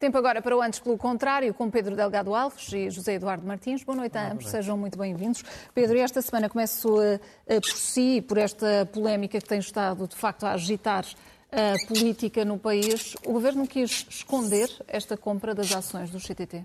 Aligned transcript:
Tempo 0.00 0.16
agora 0.16 0.40
para 0.40 0.56
o 0.56 0.62
Antes 0.62 0.80
pelo 0.80 0.96
Contrário, 0.96 1.52
com 1.52 1.70
Pedro 1.70 1.94
Delgado 1.94 2.34
Alves 2.34 2.72
e 2.72 2.88
José 2.88 3.16
Eduardo 3.16 3.46
Martins. 3.46 3.84
Boa 3.84 3.94
noite 3.94 4.16
a 4.16 4.32
ambos, 4.32 4.48
sejam 4.48 4.74
muito 4.74 4.96
bem-vindos. 4.96 5.44
Pedro, 5.74 5.98
esta 5.98 6.22
semana 6.22 6.48
começo 6.48 6.88
uh, 6.98 7.20
por 7.46 7.70
si, 7.76 8.22
por 8.22 8.38
esta 8.38 8.88
polémica 8.90 9.38
que 9.38 9.46
tem 9.46 9.58
estado, 9.58 10.08
de 10.08 10.16
facto, 10.16 10.46
a 10.46 10.52
agitar 10.52 11.04
a 11.52 11.86
política 11.86 12.46
no 12.46 12.58
país. 12.58 13.14
O 13.26 13.34
Governo 13.34 13.66
quis 13.66 14.06
esconder 14.08 14.70
esta 14.88 15.18
compra 15.18 15.54
das 15.54 15.70
ações 15.70 16.08
do 16.08 16.18
CTT? 16.18 16.64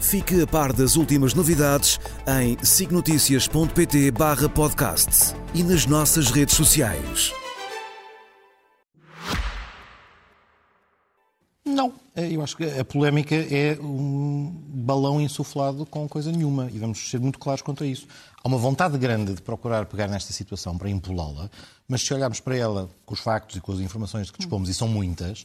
Fique 0.00 0.40
a 0.42 0.46
par 0.46 0.72
das 0.72 0.96
últimas 0.96 1.34
novidades 1.34 2.00
em 2.26 2.56
signoticias.pt 2.64 4.10
barra 4.10 4.48
podcast 4.48 5.34
e 5.54 5.62
nas 5.62 5.84
nossas 5.84 6.30
redes 6.30 6.56
sociais. 6.56 7.32
Não, 11.64 11.92
eu 12.16 12.42
acho 12.42 12.56
que 12.56 12.64
a 12.64 12.84
polémica 12.84 13.34
é 13.34 13.78
um 13.80 14.50
balão 14.68 15.20
insuflado 15.20 15.84
com 15.84 16.08
coisa 16.08 16.32
nenhuma 16.32 16.68
e 16.72 16.78
vamos 16.78 17.10
ser 17.10 17.20
muito 17.20 17.38
claros 17.38 17.62
quanto 17.62 17.84
a 17.84 17.86
isso. 17.86 18.06
Há 18.42 18.48
uma 18.48 18.58
vontade 18.58 18.96
grande 18.96 19.34
de 19.34 19.42
procurar 19.42 19.84
pegar 19.84 20.08
nesta 20.08 20.32
situação 20.32 20.76
para 20.76 20.88
empolá-la, 20.88 21.50
mas 21.86 22.02
se 22.02 22.12
olharmos 22.12 22.40
para 22.40 22.56
ela 22.56 22.88
com 23.04 23.14
os 23.14 23.20
factos 23.20 23.56
e 23.56 23.60
com 23.60 23.70
as 23.72 23.78
informações 23.78 24.30
que 24.30 24.38
dispomos, 24.38 24.68
e 24.70 24.74
são 24.74 24.88
muitas, 24.88 25.44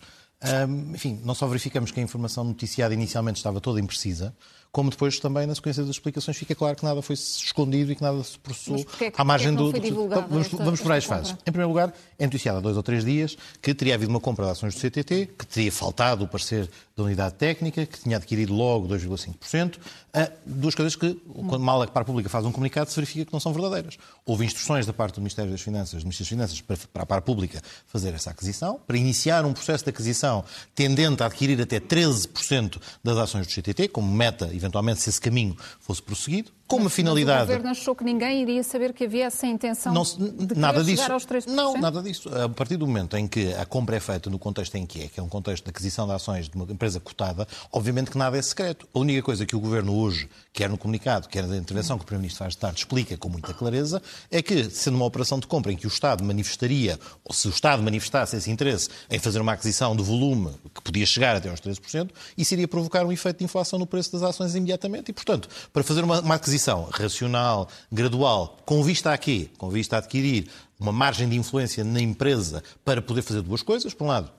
enfim, 0.94 1.22
não 1.24 1.34
só 1.34 1.48
verificamos 1.48 1.92
que 1.92 2.00
a 2.00 2.04
informação 2.04 2.44
noticiada 2.44 2.94
inicialmente 2.94 3.38
estava 3.38 3.62
toda 3.62 3.80
imprecisa, 3.80 4.36
como 4.76 4.90
depois 4.90 5.18
também 5.20 5.48
na 5.48 5.56
sequência 5.56 5.84
das 5.84 5.92
explicações 5.92 6.36
fica 6.36 6.54
claro 6.54 6.76
que 6.76 6.84
nada 6.84 7.02
foi 7.02 7.14
escondido 7.14 7.94
e 7.94 7.96
que 7.96 8.02
nada 8.02 8.22
se 8.22 8.38
processou 8.38 8.86
é 9.00 9.10
à 9.16 9.24
margem 9.24 9.54
é 9.54 9.56
do. 9.56 9.72
do... 9.72 10.10
Vamos, 10.10 10.50
vamos 10.50 10.82
por 10.82 10.90
várias 10.90 11.06
fases. 11.06 11.32
Em 11.32 11.52
primeiro 11.54 11.70
lugar, 11.70 11.94
é 12.20 12.26
noticiado 12.26 12.58
há 12.58 12.62
dois 12.62 12.76
ou 12.76 12.84
três 12.84 13.06
dias 13.06 13.38
que 13.62 13.74
teria 13.74 13.96
havido 13.96 14.10
uma 14.10 14.20
compra 14.20 14.44
de 14.44 14.52
ações 14.52 14.76
do 14.76 14.82
CTT, 14.82 15.30
que 15.40 15.48
teria 15.48 15.72
faltado 15.72 16.26
o 16.26 16.28
parecer 16.28 16.70
da 16.96 17.04
unidade 17.04 17.36
técnica, 17.36 17.86
que 17.86 18.00
tinha 18.00 18.18
adquirido 18.18 18.54
logo 18.54 18.88
2,5%. 18.88 19.76
Uh, 19.76 20.32
duas 20.46 20.74
coisas 20.74 20.96
que, 20.96 21.14
quando 21.14 21.60
mal 21.60 21.82
a 21.82 21.88
Par 21.88 22.06
Pública 22.06 22.30
faz 22.30 22.46
um 22.46 22.52
comunicado, 22.54 22.90
se 22.90 22.96
verifica 22.96 23.26
que 23.26 23.34
não 23.34 23.40
são 23.40 23.52
verdadeiras. 23.52 23.98
Houve 24.26 24.46
instruções 24.46 24.86
da 24.86 24.94
parte 24.94 25.16
do 25.16 25.22
Ministério 25.22 25.52
das 25.52 25.60
Finanças, 25.60 26.04
do 26.04 26.06
Ministério 26.06 26.38
das 26.38 26.52
Finanças, 26.54 26.62
para, 26.62 26.78
para 26.94 27.04
a 27.04 27.06
Par 27.06 27.22
Pública 27.22 27.62
fazer 27.88 28.14
essa 28.14 28.30
aquisição, 28.30 28.80
para 28.88 28.98
iniciar 28.98 29.46
um 29.46 29.52
processo 29.52 29.84
de 29.84 29.90
aquisição 29.90 30.46
tendente 30.74 31.22
a 31.22 31.26
adquirir 31.26 31.62
até 31.62 31.82
13% 31.82 32.80
das 33.04 33.18
ações 33.18 33.46
do 33.46 33.52
CTT, 33.52 33.90
como 33.90 34.10
meta, 34.10 34.46
eventualmente, 34.46 34.65
se 35.02 35.10
esse 35.10 35.22
caminho 35.22 35.56
fosse 35.80 36.02
prosseguido 36.02 36.52
com 36.68 36.78
uma 36.78 36.90
finalidade. 36.90 37.40
Mas 37.40 37.44
o 37.44 37.48
governo 37.48 37.70
achou 37.70 37.96
que 37.96 38.04
ninguém 38.04 38.42
iria 38.42 38.64
saber 38.64 38.92
que 38.92 39.04
havia 39.04 39.26
essa 39.26 39.46
intenção 39.46 39.94
não, 39.94 40.04
de 40.04 40.56
nada 40.56 40.84
disso, 40.84 41.04
chegar 41.04 41.14
aos 41.14 41.26
3%? 41.26 41.48
Não, 41.48 41.78
nada 41.78 42.02
disso. 42.02 42.30
A 42.34 42.50
partir 42.50 42.76
do 42.78 42.88
momento 42.88 43.16
em 43.18 43.28
que 43.28 43.54
a 43.54 43.66
compra 43.66 43.98
é 43.98 44.00
feita 44.00 44.30
no 44.30 44.40
contexto 44.40 44.76
em 44.76 44.86
que 44.86 45.04
é, 45.04 45.08
que 45.08 45.20
é 45.20 45.24
um 45.24 45.30
contexto 45.30 45.64
de 45.64 45.70
aquisição 45.70 46.08
de 46.08 46.14
ações 46.14 46.50
de 46.50 46.56
uma 46.56 46.66
empresa 46.66 47.00
cotada, 47.00 47.48
obviamente 47.72 48.10
que 48.10 48.18
nada 48.18 48.38
é 48.38 48.42
secreto. 48.42 48.88
A 48.94 49.00
única 49.00 49.22
coisa 49.22 49.46
que 49.46 49.56
o 49.56 49.60
governo 49.60 49.96
hoje, 49.96 50.28
quer 50.52 50.70
no 50.70 50.78
comunicado, 50.78 51.28
quer 51.30 51.46
na 51.46 51.56
intervenção 51.56 51.98
que 51.98 52.04
o 52.04 52.06
Primeiro-Ministro 52.06 52.40
faz 52.40 52.54
de 52.54 52.60
tarde, 52.60 52.80
explica 52.80 53.16
com 53.16 53.30
muita 53.30 53.54
clareza, 53.54 54.02
é 54.32 54.42
que, 54.42 54.70
sendo 54.70 54.96
uma 54.96 55.06
operação 55.06 55.40
de 55.40 55.46
compra 55.46 55.72
em 55.72 55.78
que 55.78 55.86
o 55.86 55.90
Estado 55.90 56.24
manifestaria, 56.24 57.00
ou 57.24 57.34
se 57.34 57.48
o 57.48 57.52
Estado 57.52 57.84
manifestasse 57.84 58.36
esse 58.36 58.50
interesse 58.50 58.90
em 59.10 59.20
fazer 59.20 59.40
uma 59.40 59.54
aquisição 59.54 59.96
de 59.96 60.02
volume 60.02 60.52
que 60.74 60.82
podia 60.82 61.06
chegar 61.06 61.36
até 61.36 61.50
aos 61.50 61.62
13%, 61.62 62.10
isso 62.36 62.54
iria 62.54 62.68
provocar 62.68 63.06
um 63.06 63.12
efeito 63.12 63.38
de 63.38 63.44
inflação 63.44 63.78
no 63.78 63.86
preço 63.86 64.12
das 64.12 64.24
ações 64.24 64.56
imediatamente. 64.56 65.10
E, 65.10 65.14
portanto, 65.14 65.48
para 65.72 65.84
fazer 65.84 66.04
uma, 66.04 66.22
uma 66.22 66.36
aquisição 66.36 66.55
racional, 66.92 67.68
gradual, 67.92 68.58
com 68.66 68.84
vista 68.84 69.14
a 69.14 69.18
quê? 69.18 69.50
Com 69.58 69.70
vista 69.70 69.96
a 69.96 70.00
adquirir 70.00 70.48
uma 70.80 70.92
margem 70.92 71.28
de 71.28 71.36
influência 71.36 71.84
na 71.84 72.02
empresa 72.02 72.64
para 72.84 73.02
poder 73.02 73.22
fazer 73.22 73.42
duas 73.42 73.62
coisas. 73.62 73.94
Por 73.94 74.06
um 74.06 74.08
lado, 74.08 74.32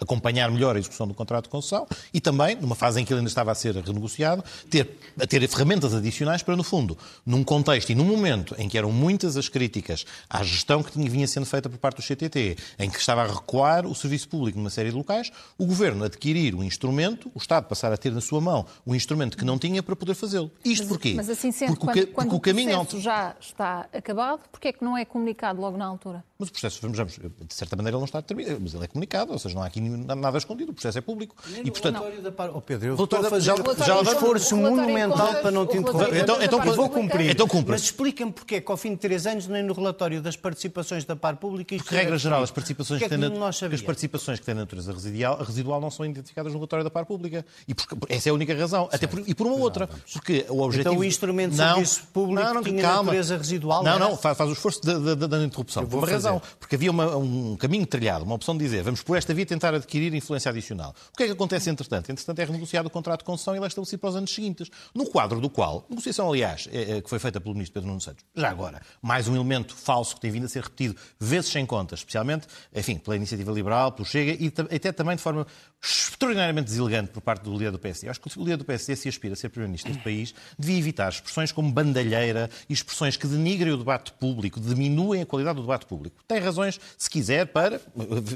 acompanhar 0.00 0.50
melhor 0.50 0.76
a 0.76 0.78
execução 0.78 1.06
do 1.06 1.14
contrato 1.14 1.44
de 1.44 1.50
concessão 1.50 1.86
e 2.12 2.20
também, 2.20 2.56
numa 2.56 2.74
fase 2.74 3.00
em 3.00 3.04
que 3.04 3.12
ele 3.12 3.20
ainda 3.20 3.28
estava 3.28 3.50
a 3.50 3.54
ser 3.54 3.74
renegociado, 3.76 4.44
ter, 4.68 4.98
ter 5.28 5.48
ferramentas 5.48 5.94
adicionais 5.94 6.42
para, 6.42 6.56
no 6.56 6.62
fundo, 6.62 6.96
num 7.24 7.42
contexto 7.42 7.90
e 7.90 7.94
num 7.94 8.04
momento 8.04 8.54
em 8.58 8.68
que 8.68 8.76
eram 8.76 8.92
muitas 8.92 9.36
as 9.36 9.48
críticas 9.48 10.04
à 10.28 10.42
gestão 10.42 10.82
que 10.82 10.98
vinha 11.08 11.26
sendo 11.26 11.46
feita 11.46 11.68
por 11.68 11.78
parte 11.78 11.96
do 11.96 12.02
CTT, 12.02 12.56
em 12.78 12.90
que 12.90 12.98
estava 12.98 13.22
a 13.22 13.26
recuar 13.26 13.86
o 13.86 13.94
serviço 13.94 14.28
público 14.28 14.58
numa 14.58 14.70
série 14.70 14.90
de 14.90 14.96
locais, 14.96 15.30
o 15.58 15.66
Governo 15.66 16.04
adquirir 16.04 16.54
o 16.54 16.62
instrumento, 16.62 17.30
o 17.34 17.38
Estado 17.38 17.66
passar 17.66 17.92
a 17.92 17.96
ter 17.96 18.12
na 18.12 18.20
sua 18.20 18.40
mão 18.40 18.66
o 18.84 18.94
instrumento 18.94 19.36
que 19.36 19.44
não 19.44 19.58
tinha 19.58 19.82
para 19.82 19.96
poder 19.96 20.14
fazê-lo. 20.14 20.50
Isto 20.64 20.82
mas, 20.82 20.88
porquê? 20.88 21.14
Mas 21.14 21.30
assim 21.30 21.50
sendo, 21.52 21.76
porque, 21.76 22.06
quando, 22.06 22.06
quando 22.12 22.30
porque 22.30 22.50
o, 22.50 22.54
caminho 22.54 22.70
processo 22.70 23.00
já 23.00 23.34
está 23.40 23.88
acabado, 23.92 24.40
porquê 24.50 24.68
é 24.68 24.72
que 24.72 24.84
não 24.84 24.96
é 24.96 25.04
comunicado 25.04 25.60
logo 25.60 25.76
na 25.76 25.86
altura? 25.86 26.24
Mas 26.38 26.48
o 26.48 26.52
processo, 26.52 26.80
vamos, 26.82 26.96
vamos, 26.96 27.14
de 27.14 27.54
certa 27.54 27.76
maneira, 27.76 27.96
ele 27.96 28.00
não 28.00 28.06
está 28.06 28.20
determinado, 28.20 28.60
mas 28.60 28.74
ele 28.74 28.84
é 28.84 28.86
comunicado, 28.86 29.32
ou 29.32 29.38
seja, 29.38 29.58
não 29.60 29.64
há 29.64 29.66
aqui 29.66 29.80
nada 29.80 30.38
escondido, 30.38 30.70
o 30.70 30.74
processo 30.74 30.98
é 30.98 31.00
público. 31.00 31.36
Nem 31.48 31.66
e, 31.66 31.70
portanto, 31.70 32.22
da 32.22 32.32
par... 32.32 32.50
oh, 32.54 32.60
Pedro, 32.60 32.88
eu 32.88 33.04
estou 33.04 33.18
a 33.18 33.24
fazer 33.24 33.46
já, 33.46 33.84
já 33.84 33.98
um 33.98 34.02
esforço 34.02 34.56
monumental 34.56 35.34
para 35.36 35.50
não 35.50 35.66
te 35.66 35.76
interromper. 35.76 36.16
Então, 36.16 36.42
então, 36.42 36.60
vou 36.74 36.88
cumprir. 36.88 37.30
Então 37.30 37.46
cumpre. 37.46 37.72
Mas 37.72 37.82
explica-me 37.82 38.32
porquê 38.32 38.60
que 38.60 38.70
ao 38.70 38.76
fim 38.76 38.90
de 38.90 38.96
três 38.96 39.26
anos, 39.26 39.46
nem 39.46 39.62
no 39.62 39.74
relatório 39.74 40.22
das 40.22 40.36
participações 40.36 41.04
da 41.04 41.14
par 41.14 41.36
pública... 41.36 41.76
Porque, 41.76 41.94
regra 41.94 42.16
geral, 42.16 42.42
as 42.42 42.50
participações, 42.50 43.02
que, 43.02 43.08
que, 43.08 43.16
têm 43.16 43.74
as 43.74 43.82
participações 43.82 44.40
que 44.40 44.46
têm 44.46 44.54
natureza 44.54 44.92
residual, 44.92 45.42
residual 45.42 45.80
não 45.80 45.90
são 45.90 46.06
identificadas 46.06 46.52
no 46.52 46.58
relatório 46.58 46.84
da 46.84 46.90
par 46.90 47.04
pública. 47.04 47.44
E 47.68 47.74
porque, 47.74 47.96
essa 48.08 48.28
é 48.28 48.30
a 48.30 48.34
única 48.34 48.54
razão. 48.56 48.88
Até 48.92 49.06
por, 49.06 49.22
e 49.26 49.34
por 49.34 49.46
uma 49.46 49.56
outra. 49.56 49.88
Porque 50.12 50.46
o 50.48 50.60
objetivo... 50.62 50.90
Então 50.90 51.00
o 51.00 51.04
instrumento 51.04 51.50
de 51.50 51.56
serviço 51.56 52.02
público 52.12 52.42
não, 52.42 52.54
não, 52.54 52.62
tinha 52.62 52.82
calma. 52.82 53.04
natureza 53.04 53.36
residual? 53.36 53.82
Não, 53.82 53.98
não, 53.98 54.16
faz, 54.16 54.36
faz 54.36 54.50
o 54.50 54.52
esforço 54.52 54.80
da 54.80 55.44
interrupção. 55.44 55.86
Por 55.86 55.98
uma 55.98 56.08
razão. 56.08 56.40
Porque 56.58 56.76
havia 56.76 56.90
um 56.92 57.56
caminho 57.56 57.86
trilhado, 57.86 58.24
uma 58.24 58.34
opção 58.34 58.56
de 58.56 58.64
dizer 58.64 58.82
vamos 58.82 59.02
por 59.02 59.16
esta 59.16 59.34
via 59.34 59.46
tentar 59.50 59.74
adquirir 59.74 60.14
influência 60.14 60.48
adicional. 60.48 60.94
O 61.12 61.16
que 61.16 61.24
é 61.24 61.26
que 61.26 61.32
acontece 61.32 61.68
entretanto? 61.68 62.10
Entretanto 62.10 62.38
é 62.38 62.44
renegociado 62.44 62.86
o 62.86 62.90
contrato 62.90 63.20
de 63.20 63.24
concessão 63.24 63.54
e 63.54 63.58
ele 63.58 63.64
é 63.64 63.68
estabelecido 63.68 63.98
para 63.98 64.10
os 64.10 64.16
anos 64.16 64.32
seguintes. 64.32 64.70
No 64.94 65.06
quadro 65.06 65.40
do 65.40 65.50
qual, 65.50 65.84
negociação 65.90 66.28
aliás, 66.28 66.68
é, 66.72 66.98
é, 66.98 67.02
que 67.02 67.10
foi 67.10 67.18
feita 67.18 67.40
pelo 67.40 67.54
Ministro 67.54 67.74
Pedro 67.74 67.88
Nuno 67.88 68.00
Santos, 68.00 68.24
já 68.34 68.48
agora, 68.48 68.80
mais 69.02 69.26
um 69.26 69.34
elemento 69.34 69.74
falso 69.74 70.14
que 70.14 70.20
tem 70.20 70.30
vindo 70.30 70.46
a 70.46 70.48
ser 70.48 70.62
repetido 70.62 70.96
vezes 71.18 71.50
sem 71.50 71.66
contas, 71.66 72.00
especialmente, 72.00 72.46
enfim, 72.74 72.96
pela 72.96 73.16
iniciativa 73.16 73.50
liberal, 73.50 73.92
pelo 73.92 74.06
Chega 74.06 74.32
e 74.40 74.52
até 74.76 74.92
também 74.92 75.16
de 75.16 75.22
forma 75.22 75.46
extraordinariamente 75.82 76.68
deselegante 76.68 77.10
por 77.10 77.20
parte 77.20 77.42
do 77.42 77.52
líder 77.52 77.72
do 77.72 77.78
PSD. 77.78 78.06
Eu 78.06 78.10
acho 78.10 78.20
que 78.20 78.38
o 78.38 78.42
líder 78.42 78.58
do 78.58 78.64
PSD, 78.64 78.94
se 78.94 79.08
aspira 79.08 79.32
a 79.32 79.36
ser 79.36 79.48
Primeiro-Ministro 79.48 79.90
deste 79.90 80.04
país, 80.04 80.34
devia 80.58 80.78
evitar 80.78 81.08
expressões 81.08 81.50
como 81.50 81.72
bandalheira 81.72 82.50
e 82.68 82.72
expressões 82.72 83.16
que 83.16 83.26
denigrem 83.26 83.72
o 83.72 83.78
debate 83.78 84.12
público, 84.12 84.60
diminuem 84.60 85.22
a 85.22 85.26
qualidade 85.26 85.56
do 85.56 85.62
debate 85.62 85.86
público. 85.86 86.22
Tem 86.28 86.38
razões, 86.38 86.78
se 86.96 87.08
quiser, 87.08 87.46
para, 87.46 87.80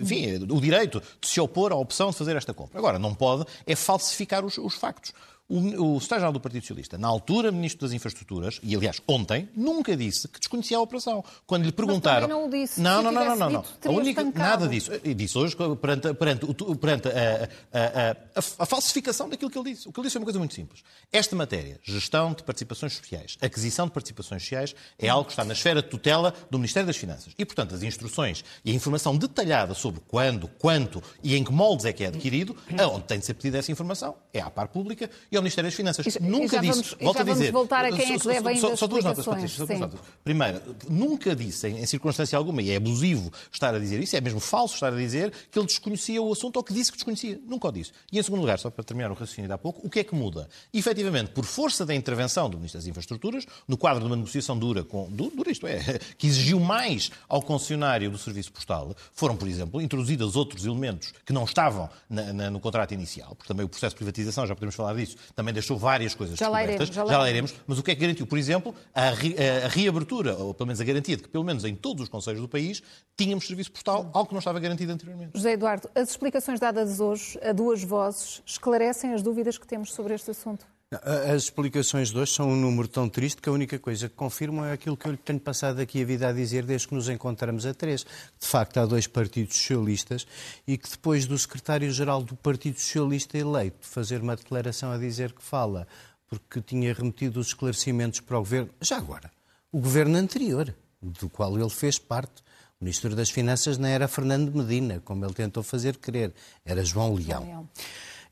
enfim, 0.01 0.37
o 0.49 0.61
direito 0.61 1.03
de 1.21 1.29
se 1.29 1.41
opor 1.41 1.73
à 1.73 1.77
opção 1.77 2.11
de 2.11 2.17
fazer 2.17 2.37
esta 2.37 2.55
compra. 2.55 2.79
Agora, 2.79 2.99
não 2.99 3.15
pode 3.15 3.45
é 3.67 3.77
falsificar 3.77 4.45
os, 4.45 4.59
os 4.59 4.75
factos. 4.75 5.13
O, 5.47 5.59
o 5.59 6.01
secretário-geral 6.01 6.33
do 6.33 6.41
Partido 6.41 6.63
Socialista, 6.63 6.97
na 6.97 7.07
altura 7.07 7.53
Ministro 7.53 7.87
das 7.87 7.93
Infraestruturas, 7.93 8.59
e 8.63 8.75
aliás 8.75 9.03
ontem, 9.07 9.47
nunca 9.55 9.95
disse 9.95 10.27
que 10.27 10.39
desconhecia 10.39 10.79
a 10.79 10.81
operação. 10.81 11.23
Quando 11.47 11.65
lhe 11.65 11.73
perguntaram. 11.73 12.27
Mas 12.27 12.31
não 12.31 12.47
o 12.47 12.51
disse. 12.51 12.81
Não, 12.81 13.03
não, 13.03 13.13
não, 13.13 13.37
não, 13.37 13.51
não. 13.51 13.65
única, 13.95 14.25
nada 14.25 14.67
disso. 14.67 14.91
Disse 15.15 15.37
hoje 15.37 15.55
perante, 15.81 16.15
perante, 16.15 16.47
perante 16.81 17.09
a, 17.09 17.49
a, 17.73 18.11
a, 18.37 18.63
a, 18.63 18.67
falsificação 18.67 19.29
daquilo 19.29 19.51
que 19.51 19.59
ele 19.59 19.75
disse. 19.75 19.87
O 19.87 19.93
que 19.93 20.01
ele 20.01 20.07
disse 20.07 20.17
é 20.17 20.21
uma 20.21 20.25
coisa 20.25 20.39
muito 20.39 20.55
simples. 20.55 20.83
Esta 21.13 21.37
matéria, 21.37 21.79
gestão 21.83 22.33
de 22.33 22.43
participações 22.43 22.95
sociais, 22.95 23.37
aquisição 23.43 23.87
de 23.87 23.93
participações 23.93 24.43
sociais, 24.43 24.75
é 24.99 25.11
algo 25.11 25.27
que 25.27 25.33
está 25.33 25.45
na 25.45 25.53
esfera 25.53 25.83
de 25.83 25.89
tutela 25.89 26.33
do 26.51 26.59
Ministério 26.59 26.87
das 26.87 26.97
Finanças. 26.97 27.35
E, 27.39 27.45
portanto, 27.45 27.75
as 27.75 27.83
instruções 27.83 28.43
e 28.65 28.71
a 28.71 28.75
informação 28.75 29.15
detalhada 29.15 29.75
sobre 29.75 30.01
quando, 30.09 30.49
quanto 30.49 31.03
e 31.23 31.37
em 31.37 31.45
que 31.45 31.53
moldes 31.53 31.85
é 31.85 31.93
que 31.93 32.03
é 32.03 32.07
adquirido, 32.07 32.57
aonde 32.79 33.05
tem 33.05 33.19
de 33.19 33.27
ser 33.27 33.35
pedida 33.35 33.59
essa 33.59 33.71
informação, 33.71 34.17
é 34.33 34.41
à 34.41 34.49
par 34.49 34.69
pública 34.69 35.11
e 35.35 35.37
ao 35.37 35.43
Ministério 35.43 35.69
das 35.69 35.75
Finanças. 35.75 36.07
E, 36.07 36.23
nunca 36.23 36.61
disse, 36.61 36.73
vamos, 36.73 36.97
volto 37.01 37.21
a 37.21 37.25
dizer. 37.25 37.53
voltar 37.53 37.85
a 37.85 37.93
quem 37.93 38.15
é 38.15 38.19
que 38.19 38.27
deve 38.27 38.57
só, 38.57 38.77
só 38.77 38.87
duas 38.87 39.05
notas, 39.05 39.25
Patrícia. 39.25 39.67
Duas 39.67 39.81
notas. 39.81 40.01
Primeiro, 40.23 40.61
nunca 40.89 41.35
disse, 41.35 41.69
em, 41.69 41.81
em, 41.81 41.87
circunstância 41.87 42.37
alguma, 42.37 42.63
e 42.63 42.71
é 42.71 42.77
abusivo 42.77 43.33
estar 43.53 43.75
a 43.75 43.79
dizer 43.79 44.01
isso, 44.01 44.17
é 44.17 44.21
mesmo 44.21 44.41
falso 44.41 44.75
estar 44.75 44.93
a 44.93 44.97
dizer 44.97 45.33
que 45.51 45.59
ele 45.59 45.67
desconhecia 45.67 46.23
o 46.23 46.33
assunto 46.33 46.57
ou 46.57 46.63
que 46.63 46.73
disse 46.73 46.91
que 46.91 46.97
desconhecia. 46.97 47.41
Nunca 47.47 47.69
o 47.69 47.73
disse. 47.73 47.93
E 48.13 48.19
em 48.19 48.23
segundo 48.23 48.41
lugar, 48.41 48.59
só 48.59 48.71
para 48.71 48.85
terminar 48.85 49.11
o 49.11 49.15
raciocínio 49.15 49.49
de 49.49 49.55
há 49.55 49.59
pouco, 49.59 49.87
o 49.87 49.91
que 49.91 50.01
é 50.01 50.05
que 50.05 50.15
muda? 50.15 50.49
Efetivamente, 50.73 51.31
por 51.31 51.45
força 51.45 51.85
da 51.85 51.95
intervenção 51.95 52.49
do 52.49 52.57
Ministro 52.57 52.81
das 52.81 52.87
Infraestruturas, 52.87 53.47
no 53.67 53.77
quadro 53.77 54.01
de 54.01 54.07
uma 54.07 54.17
negociação 54.17 54.59
dura, 54.59 54.85
com, 54.85 55.09
dura 55.11 55.51
isto 55.51 55.67
é, 55.67 55.99
que 56.17 56.27
exigiu 56.27 56.61
mais 56.61 57.11
ao 57.29 57.43
concessionário 57.43 58.11
do 58.11 58.19
serviço 58.19 58.53
postal, 58.53 58.95
foram, 59.13 59.37
por 59.37 59.49
exemplo, 59.49 59.81
introduzidos 59.81 60.37
outros 60.37 60.65
elementos 60.65 61.13
que 61.25 61.33
não 61.33 61.45
estavam 61.45 61.89
na, 62.09 62.33
na, 62.33 62.51
no 62.51 62.61
contrato 62.61 62.93
inicial, 62.93 63.35
porque 63.35 63.49
também 63.49 63.65
o 63.65 63.69
processo 63.69 63.95
de 63.95 63.97
privatização, 63.97 64.47
já 64.47 64.55
podemos 64.55 64.75
falar 64.75 64.95
disso, 64.95 65.17
também 65.35 65.53
deixou 65.55 65.77
várias 65.77 66.15
coisas 66.15 66.39
já 66.39 66.47
descobertas. 66.47 66.69
Lá 66.69 66.85
iremos, 66.85 66.95
já, 66.95 67.05
lá, 67.05 67.13
já 67.13 67.19
lá 67.19 67.31
iremos. 67.31 67.55
Mas 67.67 67.79
o 67.79 67.83
que 67.83 67.91
é 67.91 67.95
que 67.95 68.01
garantiu? 68.01 68.27
Por 68.27 68.39
exemplo, 68.39 68.75
a, 68.95 69.11
re, 69.11 69.37
a, 69.65 69.69
reabertura, 69.69 70.37
ou 70.37 70.55
pelo 70.55 70.67
menos 70.67 70.81
a 70.81 70.85
garantia 70.85 71.17
de 71.17 71.23
que, 71.23 71.29
pelo 71.29 71.45
menos 71.45 71.65
em 71.65 71.75
todos 71.75 72.03
os 72.03 72.09
conselhos 72.09 72.41
do 72.41 72.49
país, 72.49 72.83
tínhamos 73.17 73.47
serviço 73.47 73.73
postal, 73.73 74.11
algo 74.13 74.27
que 74.27 74.35
não 74.35 74.41
estava 74.41 74.59
garantido 74.61 74.93
anteriormente. 74.93 75.33
José 75.35 75.53
Eduardo, 75.53 75.89
as 75.95 76.11
explicações 76.11 76.61
dadas 76.61 77.01
hoje 77.01 77.39
a 77.43 77.53
duas 77.53 77.83
vozes 77.83 78.43
esclarecem 78.45 79.13
as 79.13 79.23
dúvidas 79.23 79.59
que 79.59 79.67
temos 79.67 79.93
sobre 79.93 80.15
este 80.15 80.31
assunto? 80.31 80.74
As 81.03 81.45
explicações 81.45 82.11
de 82.11 82.19
hoje 82.19 82.33
são 82.33 82.49
um 82.49 82.57
número 82.57 82.87
tão 82.87 83.09
triste 83.09 83.41
que 83.41 83.49
a 83.49 83.53
única 83.53 83.79
coisa 83.79 84.09
que 84.09 84.15
confirmam 84.15 84.65
é 84.65 84.73
aquilo 84.73 84.97
que 84.97 85.07
eu 85.07 85.13
lhe 85.13 85.19
tenho 85.19 85.41
passado 85.41 85.81
aqui 85.81 86.03
a 86.03 86.05
vida 86.05 86.29
a 86.29 86.33
dizer 86.33 86.65
desde 86.65 86.89
que 86.89 86.95
nos 86.95 87.09
encontramos 87.09 87.67
a 87.67 87.75
três. 87.75 88.05
De 88.39 88.47
facto, 88.47 88.79
há 88.79 88.87
dois 88.87 89.07
partidos 89.07 89.57
socialistas 89.57 90.27
e 90.67 90.77
que 90.77 90.89
depois 90.89 91.27
do 91.27 91.39
secretário-geral 91.39 92.23
do 92.23 92.37
Partido 92.37 92.79
Socialista 92.79 93.39
eleito 93.39 93.87
fazer 93.87 94.21
uma 94.21 94.37
declaração 94.37 94.93
a 94.93 94.99
dizer 94.99 95.33
que 95.33 95.43
fala 95.43 95.87
porque 96.29 96.61
tinha 96.61 96.93
remetido 96.93 97.41
os 97.41 97.49
esclarecimentos 97.49 98.21
para 98.21 98.37
o 98.37 98.41
governo, 98.41 98.71
já 98.81 98.97
agora, 98.97 99.31
o 99.73 99.81
governo 99.81 100.17
anterior, 100.17 100.75
do 101.01 101.29
qual 101.29 101.59
ele 101.59 101.71
fez 101.71 101.99
parte. 101.99 102.43
O 102.81 102.85
Ministro 102.85 103.15
das 103.15 103.31
Finanças 103.31 103.79
não 103.79 103.89
era 103.89 104.09
Fernando 104.09 104.55
Medina, 104.55 105.01
como 105.05 105.25
ele 105.25 105.33
tentou 105.33 105.63
fazer 105.63 105.97
crer, 105.97 106.33
era 106.65 106.85
João 106.85 107.15
Leão. 107.15 107.27
João 107.27 107.45
Leão. 107.45 107.69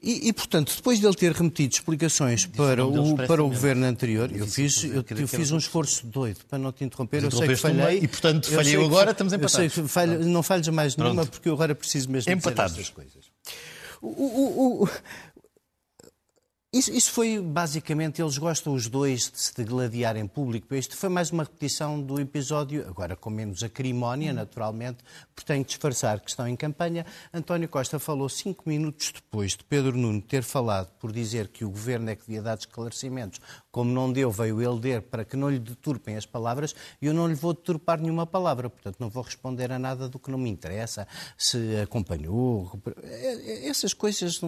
E, 0.02 0.28
e, 0.28 0.32
portanto, 0.32 0.74
depois 0.74 0.98
de 0.98 1.06
ele 1.06 1.14
ter 1.14 1.30
remetido 1.30 1.74
explicações 1.74 2.44
para 2.44 2.84
o, 2.84 3.16
para 3.16 3.44
o 3.44 3.48
governo 3.48 3.86
anterior, 3.86 4.28
eu 4.34 4.48
fiz, 4.48 4.82
eu, 4.82 5.04
eu 5.16 5.28
fiz 5.28 5.52
um 5.52 5.58
esforço 5.58 6.04
doido 6.06 6.40
para 6.48 6.58
não 6.58 6.72
te 6.72 6.82
interromper. 6.82 7.22
Eu 7.22 7.30
sei 7.30 7.46
que 7.46 7.56
falhei. 7.56 8.00
E, 8.02 8.08
portanto, 8.08 8.50
falhei 8.50 8.84
agora, 8.84 9.12
estamos 9.12 9.32
empatados. 9.32 9.76
Eu 9.76 9.86
falho, 9.86 10.26
não 10.26 10.42
falhas 10.42 10.66
mais 10.68 10.96
nenhuma, 10.96 11.24
porque 11.24 11.48
eu 11.48 11.52
agora 11.54 11.72
preciso 11.72 12.10
mesmo 12.10 12.32
Empatados. 12.32 12.72
dizer 12.72 12.82
estas 12.82 12.94
coisas. 12.94 13.30
O, 14.00 14.08
o, 14.08 14.82
o, 14.82 14.88
isso, 16.72 16.90
isso, 16.90 17.12
foi 17.12 17.38
basicamente, 17.38 18.22
eles 18.22 18.38
gostam 18.38 18.72
os 18.72 18.88
dois 18.88 19.30
de 19.30 19.38
se 19.38 19.54
degladiar 19.54 20.16
em 20.16 20.26
público. 20.26 20.74
Isto 20.74 20.96
foi 20.96 21.10
mais 21.10 21.30
uma 21.30 21.42
repetição 21.42 22.00
do 22.00 22.18
episódio, 22.18 22.88
agora 22.88 23.14
com 23.14 23.28
menos 23.28 23.62
acrimónia, 23.62 24.32
naturalmente, 24.32 25.04
porque 25.34 25.52
tem 25.52 25.62
que 25.62 25.68
disfarçar 25.68 26.18
que 26.18 26.30
estão 26.30 26.48
em 26.48 26.56
campanha. 26.56 27.04
António 27.30 27.68
Costa 27.68 27.98
falou 27.98 28.26
cinco 28.26 28.66
minutos 28.66 29.12
depois 29.12 29.52
de 29.52 29.64
Pedro 29.64 29.98
Nuno 29.98 30.22
ter 30.22 30.42
falado 30.42 30.90
por 30.98 31.12
dizer 31.12 31.48
que 31.48 31.62
o 31.62 31.68
governo 31.68 32.08
é 32.08 32.16
que 32.16 32.26
devia 32.26 32.40
dar 32.40 32.56
esclarecimentos 32.56 33.38
como 33.72 33.90
não 33.90 34.12
deu, 34.12 34.30
veio 34.30 34.62
ele 34.62 34.78
der 34.78 35.02
para 35.02 35.24
que 35.24 35.36
não 35.36 35.50
lhe 35.50 35.58
deturpem 35.58 36.16
as 36.16 36.24
palavras, 36.24 36.74
e 37.00 37.06
eu 37.06 37.14
não 37.14 37.26
lhe 37.26 37.34
vou 37.34 37.52
deturpar 37.52 38.00
nenhuma 38.00 38.26
palavra, 38.26 38.70
portanto 38.70 38.96
não 39.00 39.10
vou 39.10 39.24
responder 39.24 39.72
a 39.72 39.78
nada 39.80 40.08
do 40.08 40.18
que 40.18 40.30
não 40.30 40.38
me 40.38 40.48
interessa, 40.48 41.08
se 41.36 41.80
acompanhou, 41.82 42.80
essas 43.64 43.92
coisas, 43.92 44.40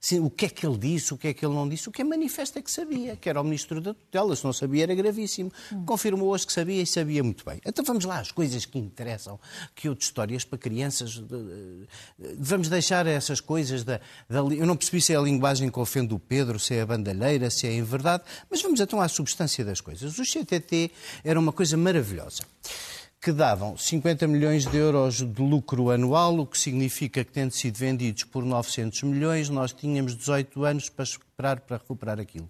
assim, 0.00 0.20
o 0.20 0.30
que 0.30 0.46
é 0.46 0.48
que 0.48 0.64
ele 0.64 0.78
disse, 0.78 1.12
o 1.12 1.18
que 1.18 1.26
é 1.26 1.34
que 1.34 1.44
ele 1.44 1.54
não 1.54 1.68
disse, 1.68 1.88
o 1.88 1.92
que 1.92 2.02
é 2.02 2.04
manifesto 2.04 2.58
é 2.58 2.62
que 2.62 2.70
sabia, 2.70 3.16
que 3.16 3.28
era 3.28 3.40
o 3.40 3.44
Ministro 3.44 3.80
da 3.80 3.92
Tutela, 3.92 4.36
se 4.36 4.44
não 4.44 4.52
sabia 4.52 4.76
era 4.82 4.94
gravíssimo. 4.94 5.50
Confirmou 5.84 6.28
hoje 6.28 6.46
que 6.46 6.52
sabia 6.52 6.82
e 6.82 6.86
sabia 6.86 7.22
muito 7.22 7.44
bem. 7.44 7.60
Então 7.64 7.84
vamos 7.84 8.04
lá, 8.04 8.18
as 8.18 8.30
coisas 8.30 8.64
que 8.64 8.78
interessam, 8.78 9.40
que 9.74 9.88
eu 9.88 9.94
de 9.94 10.04
histórias 10.04 10.44
para 10.44 10.58
crianças, 10.58 11.22
vamos 12.38 12.68
deixar 12.68 13.06
essas 13.06 13.40
coisas 13.40 13.84
da, 13.84 14.00
da... 14.28 14.38
Eu 14.38 14.66
não 14.66 14.76
percebi 14.76 15.00
se 15.00 15.12
é 15.12 15.16
a 15.16 15.20
linguagem 15.20 15.70
que 15.70 15.78
ofende 15.78 16.14
o 16.14 16.18
Pedro, 16.18 16.58
se 16.58 16.74
é 16.74 16.82
a 16.82 16.86
bandalheira, 16.86 17.50
se 17.50 17.66
é 17.66 17.72
em 17.72 17.82
verdade, 17.82 18.24
mas 18.50 18.62
vamos 18.66 18.80
então 18.80 19.00
à 19.00 19.06
substância 19.06 19.64
das 19.64 19.80
coisas. 19.80 20.18
O 20.18 20.24
CTT 20.24 20.90
era 21.22 21.38
uma 21.38 21.52
coisa 21.52 21.76
maravilhosa 21.76 22.42
que 23.20 23.32
davam 23.32 23.76
50 23.76 24.26
milhões 24.26 24.66
de 24.66 24.76
euros 24.76 25.16
de 25.16 25.42
lucro 25.42 25.90
anual, 25.90 26.38
o 26.38 26.46
que 26.46 26.58
significa 26.58 27.24
que, 27.24 27.32
tendo 27.32 27.50
sido 27.52 27.76
vendidos 27.76 28.24
por 28.24 28.44
900 28.44 29.02
milhões, 29.04 29.48
nós 29.48 29.72
tínhamos 29.72 30.16
18 30.16 30.64
anos 30.64 30.88
para 30.88 31.04
esperar 31.04 31.60
para 31.60 31.76
recuperar 31.78 32.20
aquilo. 32.20 32.48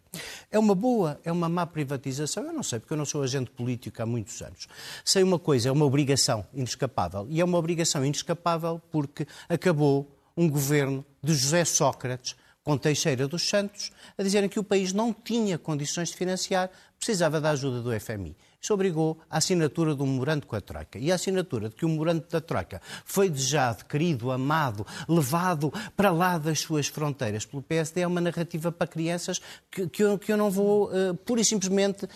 É 0.50 0.58
uma 0.58 0.74
boa, 0.74 1.18
é 1.24 1.32
uma 1.32 1.48
má 1.48 1.66
privatização? 1.66 2.44
Eu 2.44 2.52
não 2.52 2.62
sei, 2.62 2.78
porque 2.78 2.92
eu 2.92 2.96
não 2.98 3.06
sou 3.06 3.22
agente 3.22 3.50
político 3.50 4.02
há 4.02 4.06
muitos 4.06 4.40
anos. 4.42 4.66
Sei 5.04 5.22
uma 5.22 5.38
coisa, 5.38 5.68
é 5.68 5.72
uma 5.72 5.84
obrigação 5.84 6.46
inescapável. 6.52 7.26
E 7.30 7.40
é 7.40 7.44
uma 7.44 7.56
obrigação 7.56 8.04
inescapável 8.04 8.80
porque 8.90 9.26
acabou 9.48 10.10
um 10.36 10.48
governo 10.48 11.04
de 11.22 11.34
José 11.34 11.64
Sócrates 11.64 12.36
com 12.66 12.76
Teixeira 12.76 13.28
dos 13.28 13.48
Santos, 13.48 13.92
a 14.18 14.24
dizerem 14.24 14.48
que 14.48 14.58
o 14.58 14.64
país 14.64 14.92
não 14.92 15.12
tinha 15.12 15.56
condições 15.56 16.08
de 16.08 16.16
financiar, 16.16 16.68
precisava 16.98 17.40
da 17.40 17.50
ajuda 17.50 17.80
do 17.80 18.00
FMI. 18.00 18.36
Isso 18.60 18.74
obrigou 18.74 19.20
à 19.30 19.38
assinatura 19.38 19.94
um 19.94 20.04
memorando 20.04 20.48
com 20.48 20.56
a 20.56 20.60
Troika. 20.60 20.98
E 20.98 21.12
a 21.12 21.14
assinatura 21.14 21.68
de 21.68 21.76
que 21.76 21.84
o 21.84 21.88
memorando 21.88 22.26
da 22.28 22.40
Troika 22.40 22.82
foi 23.04 23.30
desejado, 23.30 23.84
querido, 23.84 24.32
amado, 24.32 24.84
levado 25.08 25.72
para 25.96 26.10
lá 26.10 26.38
das 26.38 26.58
suas 26.58 26.88
fronteiras 26.88 27.46
pelo 27.46 27.62
PSD 27.62 28.00
é 28.00 28.06
uma 28.08 28.20
narrativa 28.20 28.72
para 28.72 28.88
crianças 28.88 29.40
que, 29.70 29.88
que, 29.88 30.02
eu, 30.02 30.18
que 30.18 30.32
eu, 30.32 30.36
não 30.36 30.50
vou 30.50 30.90
uh, 30.90 31.14
pura 31.24 31.42
e 31.42 31.44
simplesmente 31.44 32.06
uh, 32.06 32.08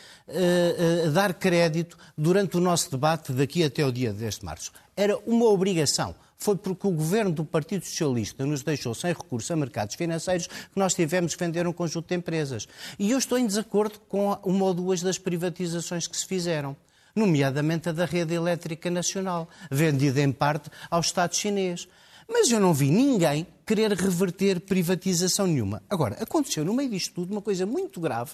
uh, 1.06 1.10
dar 1.12 1.32
crédito 1.32 1.96
durante 2.18 2.56
o 2.56 2.60
nosso 2.60 2.90
debate 2.90 3.32
daqui 3.32 3.62
até 3.62 3.86
o 3.86 3.92
dia 3.92 4.12
10 4.12 4.40
de 4.40 4.44
março. 4.44 4.72
Era 4.96 5.16
uma 5.18 5.44
obrigação 5.44 6.12
foi 6.40 6.56
porque 6.56 6.86
o 6.86 6.90
governo 6.90 7.30
do 7.30 7.44
Partido 7.44 7.84
Socialista 7.84 8.46
nos 8.46 8.62
deixou 8.62 8.94
sem 8.94 9.12
recurso 9.12 9.52
a 9.52 9.56
mercados 9.56 9.94
financeiros 9.94 10.46
que 10.46 10.76
nós 10.76 10.94
tivemos 10.94 11.34
que 11.34 11.44
vender 11.44 11.66
um 11.66 11.72
conjunto 11.72 12.08
de 12.08 12.14
empresas. 12.14 12.66
E 12.98 13.10
eu 13.10 13.18
estou 13.18 13.38
em 13.38 13.46
desacordo 13.46 14.00
com 14.08 14.32
uma 14.42 14.64
ou 14.64 14.74
duas 14.74 15.02
das 15.02 15.18
privatizações 15.18 16.06
que 16.06 16.16
se 16.16 16.26
fizeram 16.26 16.74
nomeadamente 17.14 17.90
a 17.90 17.92
da 17.92 18.06
rede 18.06 18.34
elétrica 18.34 18.90
nacional, 18.90 19.48
vendida 19.70 20.20
em 20.22 20.32
parte 20.32 20.70
ao 20.90 21.00
Estado 21.00 21.36
chinês. 21.36 21.86
Mas 22.26 22.50
eu 22.50 22.60
não 22.60 22.72
vi 22.72 22.90
ninguém 22.90 23.46
querer 23.66 23.92
reverter 23.92 24.60
privatização 24.60 25.46
nenhuma. 25.46 25.82
Agora, 25.90 26.16
aconteceu 26.22 26.64
no 26.64 26.72
meio 26.72 26.88
disto 26.88 27.14
tudo 27.14 27.32
uma 27.32 27.42
coisa 27.42 27.66
muito 27.66 28.00
grave 28.00 28.32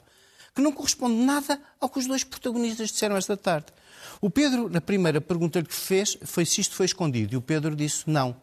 que 0.54 0.62
não 0.62 0.72
corresponde 0.72 1.16
nada 1.16 1.60
ao 1.78 1.88
que 1.88 1.98
os 1.98 2.06
dois 2.06 2.24
protagonistas 2.24 2.90
disseram 2.90 3.16
esta 3.16 3.36
tarde. 3.36 3.66
O 4.20 4.30
Pedro, 4.30 4.68
na 4.68 4.80
primeira 4.80 5.20
pergunta 5.20 5.62
que 5.62 5.74
fez, 5.74 6.16
foi 6.24 6.44
se 6.44 6.60
isto 6.60 6.74
foi 6.74 6.86
escondido. 6.86 7.34
E 7.34 7.36
o 7.36 7.42
Pedro 7.42 7.74
disse 7.74 8.08
não. 8.08 8.36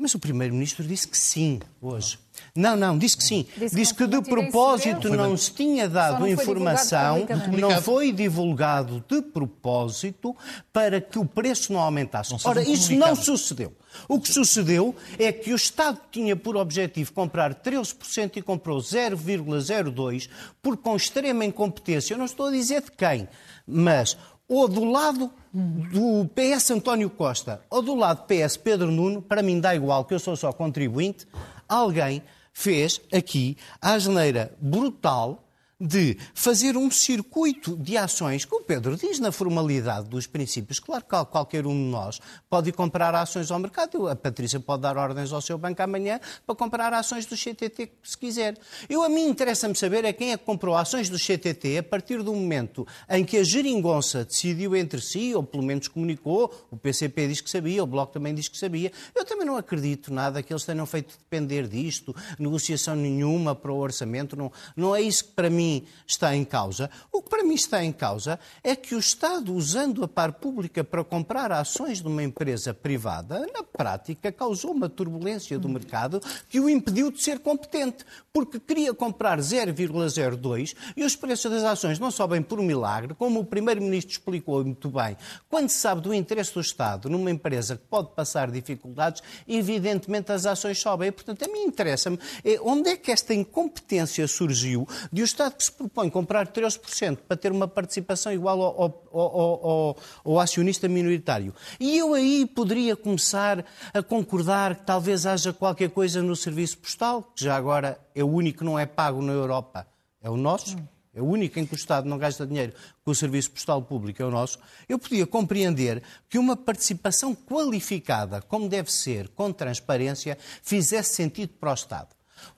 Mas 0.00 0.14
o 0.14 0.18
Primeiro-Ministro 0.20 0.86
disse 0.86 1.08
que 1.08 1.18
sim, 1.18 1.58
hoje. 1.82 2.20
Não, 2.54 2.76
não, 2.76 2.96
disse 2.96 3.16
que 3.16 3.24
sim. 3.24 3.44
Disse, 3.56 3.74
disse 3.74 3.92
que, 3.92 4.06
de 4.06 4.22
propósito 4.22 5.08
não 5.08 5.36
se 5.36 5.52
tinha 5.52 5.88
dado 5.88 6.20
não 6.20 6.28
informação, 6.28 7.26
não 7.58 7.82
foi 7.82 8.12
divulgado 8.12 9.04
de 9.08 9.20
propósito 9.20 10.36
para 10.72 11.00
que 11.00 11.18
o 11.18 11.24
preço 11.24 11.72
não 11.72 11.80
aumentasse. 11.80 12.30
Não 12.30 12.38
Ora, 12.44 12.62
isso 12.62 12.94
não 12.94 13.16
sucedeu. 13.16 13.72
O 14.06 14.20
que 14.20 14.32
sucedeu 14.32 14.94
é 15.18 15.32
que 15.32 15.52
o 15.52 15.56
Estado 15.56 15.98
tinha 16.12 16.36
por 16.36 16.56
objetivo 16.56 17.12
comprar 17.12 17.52
13% 17.56 18.36
e 18.36 18.42
comprou 18.42 18.78
0,02% 18.78 20.28
por 20.62 20.76
com 20.76 20.94
extrema 20.94 21.44
incompetência. 21.44 22.14
Eu 22.14 22.18
não 22.18 22.26
estou 22.26 22.46
a 22.46 22.52
dizer 22.52 22.82
de 22.82 22.92
quem, 22.92 23.28
mas 23.66 24.16
ou 24.48 24.66
do 24.66 24.84
lado 24.84 25.30
do 25.52 26.28
PS 26.34 26.70
António 26.70 27.10
Costa 27.10 27.62
ou 27.68 27.82
do 27.82 27.94
lado 27.94 28.22
do 28.22 28.26
PS 28.26 28.56
Pedro 28.56 28.90
Nuno, 28.90 29.20
para 29.20 29.42
mim 29.42 29.60
dá 29.60 29.74
igual, 29.74 30.04
que 30.04 30.14
eu 30.14 30.18
sou 30.18 30.36
só 30.36 30.52
contribuinte, 30.52 31.26
alguém 31.68 32.22
fez 32.52 33.00
aqui 33.12 33.56
a 33.80 33.98
geneira 33.98 34.56
brutal 34.60 35.47
de 35.80 36.18
fazer 36.34 36.76
um 36.76 36.90
circuito 36.90 37.76
de 37.76 37.96
ações 37.96 38.44
que 38.44 38.52
o 38.52 38.60
Pedro 38.60 38.96
diz 38.96 39.20
na 39.20 39.30
formalidade 39.30 40.08
dos 40.08 40.26
princípios. 40.26 40.80
Claro 40.80 41.04
que 41.04 41.24
qualquer 41.26 41.66
um 41.68 41.72
de 41.72 41.90
nós 41.90 42.20
pode 42.50 42.70
ir 42.70 42.72
comprar 42.72 43.14
ações 43.14 43.48
ao 43.52 43.60
mercado. 43.60 44.08
A 44.08 44.16
Patrícia 44.16 44.58
pode 44.58 44.82
dar 44.82 44.96
ordens 44.96 45.32
ao 45.32 45.40
seu 45.40 45.56
banco 45.56 45.80
amanhã 45.80 46.18
para 46.44 46.56
comprar 46.56 46.92
ações 46.92 47.26
do 47.26 47.36
CTT 47.36 47.92
se 48.02 48.18
quiser. 48.18 48.58
Eu, 48.88 49.04
a 49.04 49.08
mim 49.08 49.28
interessa-me 49.28 49.76
saber 49.76 50.04
é 50.04 50.12
quem 50.12 50.32
é 50.32 50.36
que 50.36 50.44
comprou 50.44 50.76
ações 50.76 51.08
do 51.08 51.16
CTT 51.16 51.78
a 51.78 51.82
partir 51.84 52.24
do 52.24 52.34
momento 52.34 52.84
em 53.08 53.24
que 53.24 53.36
a 53.36 53.44
geringonça 53.44 54.24
decidiu 54.24 54.74
entre 54.74 55.00
si, 55.00 55.32
ou 55.32 55.44
pelo 55.44 55.62
menos 55.62 55.86
comunicou, 55.86 56.52
o 56.72 56.76
PCP 56.76 57.28
diz 57.28 57.40
que 57.40 57.48
sabia, 57.48 57.84
o 57.84 57.86
Bloco 57.86 58.12
também 58.12 58.34
diz 58.34 58.48
que 58.48 58.58
sabia. 58.58 58.90
Eu 59.14 59.24
também 59.24 59.46
não 59.46 59.56
acredito 59.56 60.12
nada 60.12 60.42
que 60.42 60.52
eles 60.52 60.64
tenham 60.64 60.86
feito 60.86 61.16
depender 61.16 61.68
disto, 61.68 62.12
negociação 62.36 62.96
nenhuma 62.96 63.54
para 63.54 63.72
o 63.72 63.78
orçamento. 63.78 64.34
Não, 64.34 64.50
não 64.76 64.96
é 64.96 65.00
isso 65.00 65.24
que 65.24 65.30
para 65.30 65.48
mim 65.48 65.67
mim 65.68 65.86
está 66.06 66.34
em 66.34 66.44
causa. 66.44 66.90
O 67.12 67.22
que 67.22 67.28
para 67.28 67.44
mim 67.44 67.54
está 67.54 67.84
em 67.84 67.92
causa 67.92 68.38
é 68.62 68.74
que 68.74 68.94
o 68.94 68.98
Estado, 68.98 69.54
usando 69.54 70.02
a 70.02 70.08
par 70.08 70.32
pública 70.32 70.82
para 70.82 71.04
comprar 71.04 71.52
ações 71.52 72.00
de 72.00 72.08
uma 72.08 72.22
empresa 72.22 72.72
privada, 72.72 73.46
na 73.52 73.62
prática 73.62 74.32
causou 74.32 74.72
uma 74.72 74.88
turbulência 74.88 75.58
do 75.58 75.68
mercado 75.68 76.20
que 76.48 76.58
o 76.58 76.68
impediu 76.68 77.10
de 77.10 77.22
ser 77.22 77.38
competente, 77.40 78.04
porque 78.46 78.60
queria 78.60 78.94
comprar 78.94 79.38
0,02 79.38 80.74
e 80.96 81.04
os 81.04 81.16
preços 81.16 81.50
das 81.50 81.64
ações 81.64 81.98
não 81.98 82.10
sobem 82.10 82.40
por 82.40 82.60
um 82.60 82.62
milagre, 82.62 83.14
como 83.14 83.40
o 83.40 83.44
Primeiro-Ministro 83.44 84.12
explicou 84.12 84.64
muito 84.64 84.88
bem. 84.88 85.16
Quando 85.48 85.68
se 85.68 85.78
sabe 85.78 86.00
do 86.00 86.14
interesse 86.14 86.54
do 86.54 86.60
Estado 86.60 87.08
numa 87.08 87.30
empresa 87.30 87.76
que 87.76 87.84
pode 87.84 88.14
passar 88.14 88.50
dificuldades, 88.50 89.22
evidentemente 89.46 90.30
as 90.32 90.46
ações 90.46 90.78
sobem. 90.78 91.08
E, 91.08 91.12
portanto, 91.12 91.44
a 91.44 91.48
mim 91.48 91.64
interessa-me 91.64 92.18
é 92.44 92.60
onde 92.60 92.90
é 92.90 92.96
que 92.96 93.10
esta 93.10 93.34
incompetência 93.34 94.26
surgiu 94.28 94.86
de 95.12 95.22
o 95.22 95.24
Estado 95.24 95.56
que 95.56 95.64
se 95.64 95.72
propõe 95.72 96.08
comprar 96.08 96.46
13% 96.46 97.18
para 97.26 97.36
ter 97.36 97.50
uma 97.50 97.66
participação 97.66 98.32
igual 98.32 98.62
ao, 98.62 99.04
ao, 99.12 99.20
ao, 99.20 99.96
ao, 100.24 100.40
acionista 100.40 100.88
minoritário. 100.88 101.54
E 101.80 101.98
eu 101.98 102.14
aí 102.14 102.46
poderia 102.46 102.94
começar 102.96 103.64
a 103.92 104.02
concordar 104.02 104.76
que 104.76 104.86
talvez 104.86 105.26
haja 105.26 105.52
qualquer 105.52 105.90
coisa 105.90 106.22
no 106.22 106.36
serviço 106.36 106.78
postal, 106.78 107.22
que 107.34 107.44
já 107.44 107.56
agora 107.56 107.98
é 108.14 108.24
o 108.28 108.34
único 108.34 108.58
que 108.58 108.64
não 108.64 108.78
é 108.78 108.86
pago 108.86 109.22
na 109.22 109.32
Europa, 109.32 109.86
é 110.20 110.28
o 110.28 110.36
nosso. 110.36 110.76
É 111.14 111.20
o 111.20 111.24
único 111.24 111.58
em 111.58 111.66
que 111.66 111.74
o 111.74 111.76
Estado 111.76 112.08
não 112.08 112.16
gasta 112.16 112.46
dinheiro 112.46 112.72
com 113.04 113.10
o 113.10 113.14
serviço 113.14 113.50
postal 113.50 113.82
público, 113.82 114.22
é 114.22 114.24
o 114.24 114.30
nosso. 114.30 114.58
Eu 114.88 115.00
podia 115.00 115.26
compreender 115.26 116.00
que 116.28 116.38
uma 116.38 116.56
participação 116.56 117.34
qualificada, 117.34 118.40
como 118.42 118.68
deve 118.68 118.92
ser, 118.92 119.28
com 119.30 119.52
transparência, 119.52 120.38
fizesse 120.62 121.14
sentido 121.14 121.54
para 121.58 121.72
o 121.72 121.74
Estado. 121.74 122.08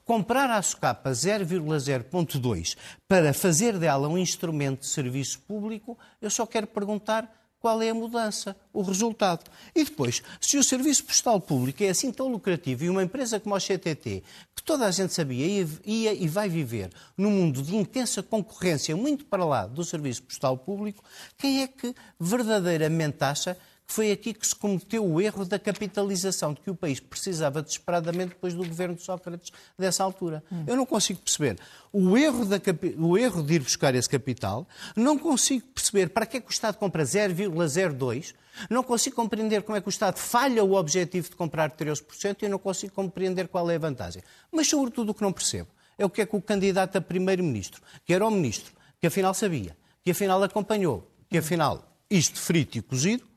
Comprar 0.05 0.47
a 0.51 0.61
SOCAPA 0.61 1.09
0,0.2 1.09 2.77
para 3.07 3.33
fazer 3.33 3.79
dela 3.79 4.07
um 4.07 4.17
instrumento 4.17 4.81
de 4.81 4.87
serviço 4.87 5.39
público, 5.39 5.97
eu 6.21 6.29
só 6.29 6.45
quero 6.45 6.67
perguntar 6.67 7.40
qual 7.61 7.81
é 7.81 7.89
a 7.91 7.93
mudança, 7.93 8.55
o 8.73 8.81
resultado. 8.81 9.49
E 9.75 9.83
depois, 9.83 10.23
se 10.41 10.57
o 10.57 10.63
serviço 10.63 11.05
postal 11.05 11.39
público 11.39 11.83
é 11.83 11.89
assim 11.89 12.11
tão 12.11 12.27
lucrativo 12.27 12.83
e 12.83 12.89
uma 12.89 13.03
empresa 13.03 13.39
como 13.39 13.55
a 13.55 13.59
CTT, 13.59 14.23
que 14.55 14.63
toda 14.63 14.87
a 14.87 14.91
gente 14.91 15.13
sabia 15.13 15.45
ia, 15.85 16.13
e 16.13 16.27
vai 16.27 16.49
viver 16.49 16.89
num 17.15 17.29
mundo 17.29 17.61
de 17.61 17.75
intensa 17.75 18.23
concorrência 18.23 18.97
muito 18.97 19.25
para 19.25 19.45
lá 19.45 19.67
do 19.67 19.83
serviço 19.83 20.23
postal 20.23 20.57
público, 20.57 21.03
quem 21.37 21.61
é 21.61 21.67
que 21.67 21.95
verdadeiramente 22.19 23.23
acha 23.23 23.55
foi 23.91 24.11
aqui 24.11 24.33
que 24.33 24.47
se 24.47 24.55
cometeu 24.55 25.05
o 25.05 25.19
erro 25.19 25.43
da 25.43 25.59
capitalização 25.59 26.53
de 26.53 26.61
que 26.61 26.69
o 26.69 26.75
país 26.75 26.99
precisava 26.99 27.61
desesperadamente 27.61 28.29
depois 28.29 28.53
do 28.53 28.65
governo 28.65 28.95
de 28.95 29.03
Sócrates 29.03 29.51
dessa 29.77 30.01
altura. 30.03 30.41
Hum. 30.49 30.63
Eu 30.65 30.77
não 30.77 30.85
consigo 30.85 31.19
perceber 31.19 31.59
o 31.91 32.17
erro, 32.17 32.45
da, 32.45 32.57
o 32.97 33.17
erro 33.17 33.43
de 33.43 33.55
ir 33.55 33.59
buscar 33.59 33.93
esse 33.93 34.07
capital, 34.07 34.65
não 34.95 35.17
consigo 35.17 35.67
perceber 35.67 36.09
para 36.09 36.25
que 36.25 36.37
é 36.37 36.39
que 36.39 36.47
o 36.47 36.51
Estado 36.51 36.77
compra 36.77 37.03
0,02, 37.03 38.33
não 38.69 38.81
consigo 38.81 39.15
compreender 39.15 39.61
como 39.63 39.77
é 39.77 39.81
que 39.81 39.87
o 39.87 39.89
Estado 39.89 40.17
falha 40.17 40.63
o 40.63 40.73
objetivo 40.73 41.29
de 41.29 41.35
comprar 41.35 41.71
13% 41.71 42.37
e 42.41 42.45
eu 42.45 42.49
não 42.49 42.59
consigo 42.59 42.93
compreender 42.93 43.49
qual 43.49 43.69
é 43.69 43.75
a 43.75 43.79
vantagem. 43.79 44.23
Mas, 44.49 44.69
sobretudo, 44.69 45.09
o 45.09 45.13
que 45.13 45.21
não 45.21 45.33
percebo 45.33 45.67
é 45.97 46.05
o 46.05 46.09
que 46.09 46.21
é 46.21 46.25
que 46.25 46.35
o 46.35 46.41
candidato 46.41 46.97
a 46.97 47.01
primeiro-ministro, 47.01 47.81
que 48.05 48.13
era 48.13 48.25
o 48.25 48.31
ministro, 48.31 48.73
que 49.01 49.07
afinal 49.07 49.33
sabia, 49.33 49.75
que 50.01 50.11
afinal 50.11 50.41
acompanhou, 50.41 51.11
que 51.29 51.37
afinal 51.37 51.93
isto 52.09 52.39
frito 52.39 52.77
e 52.77 52.81
cozido, 52.81 53.30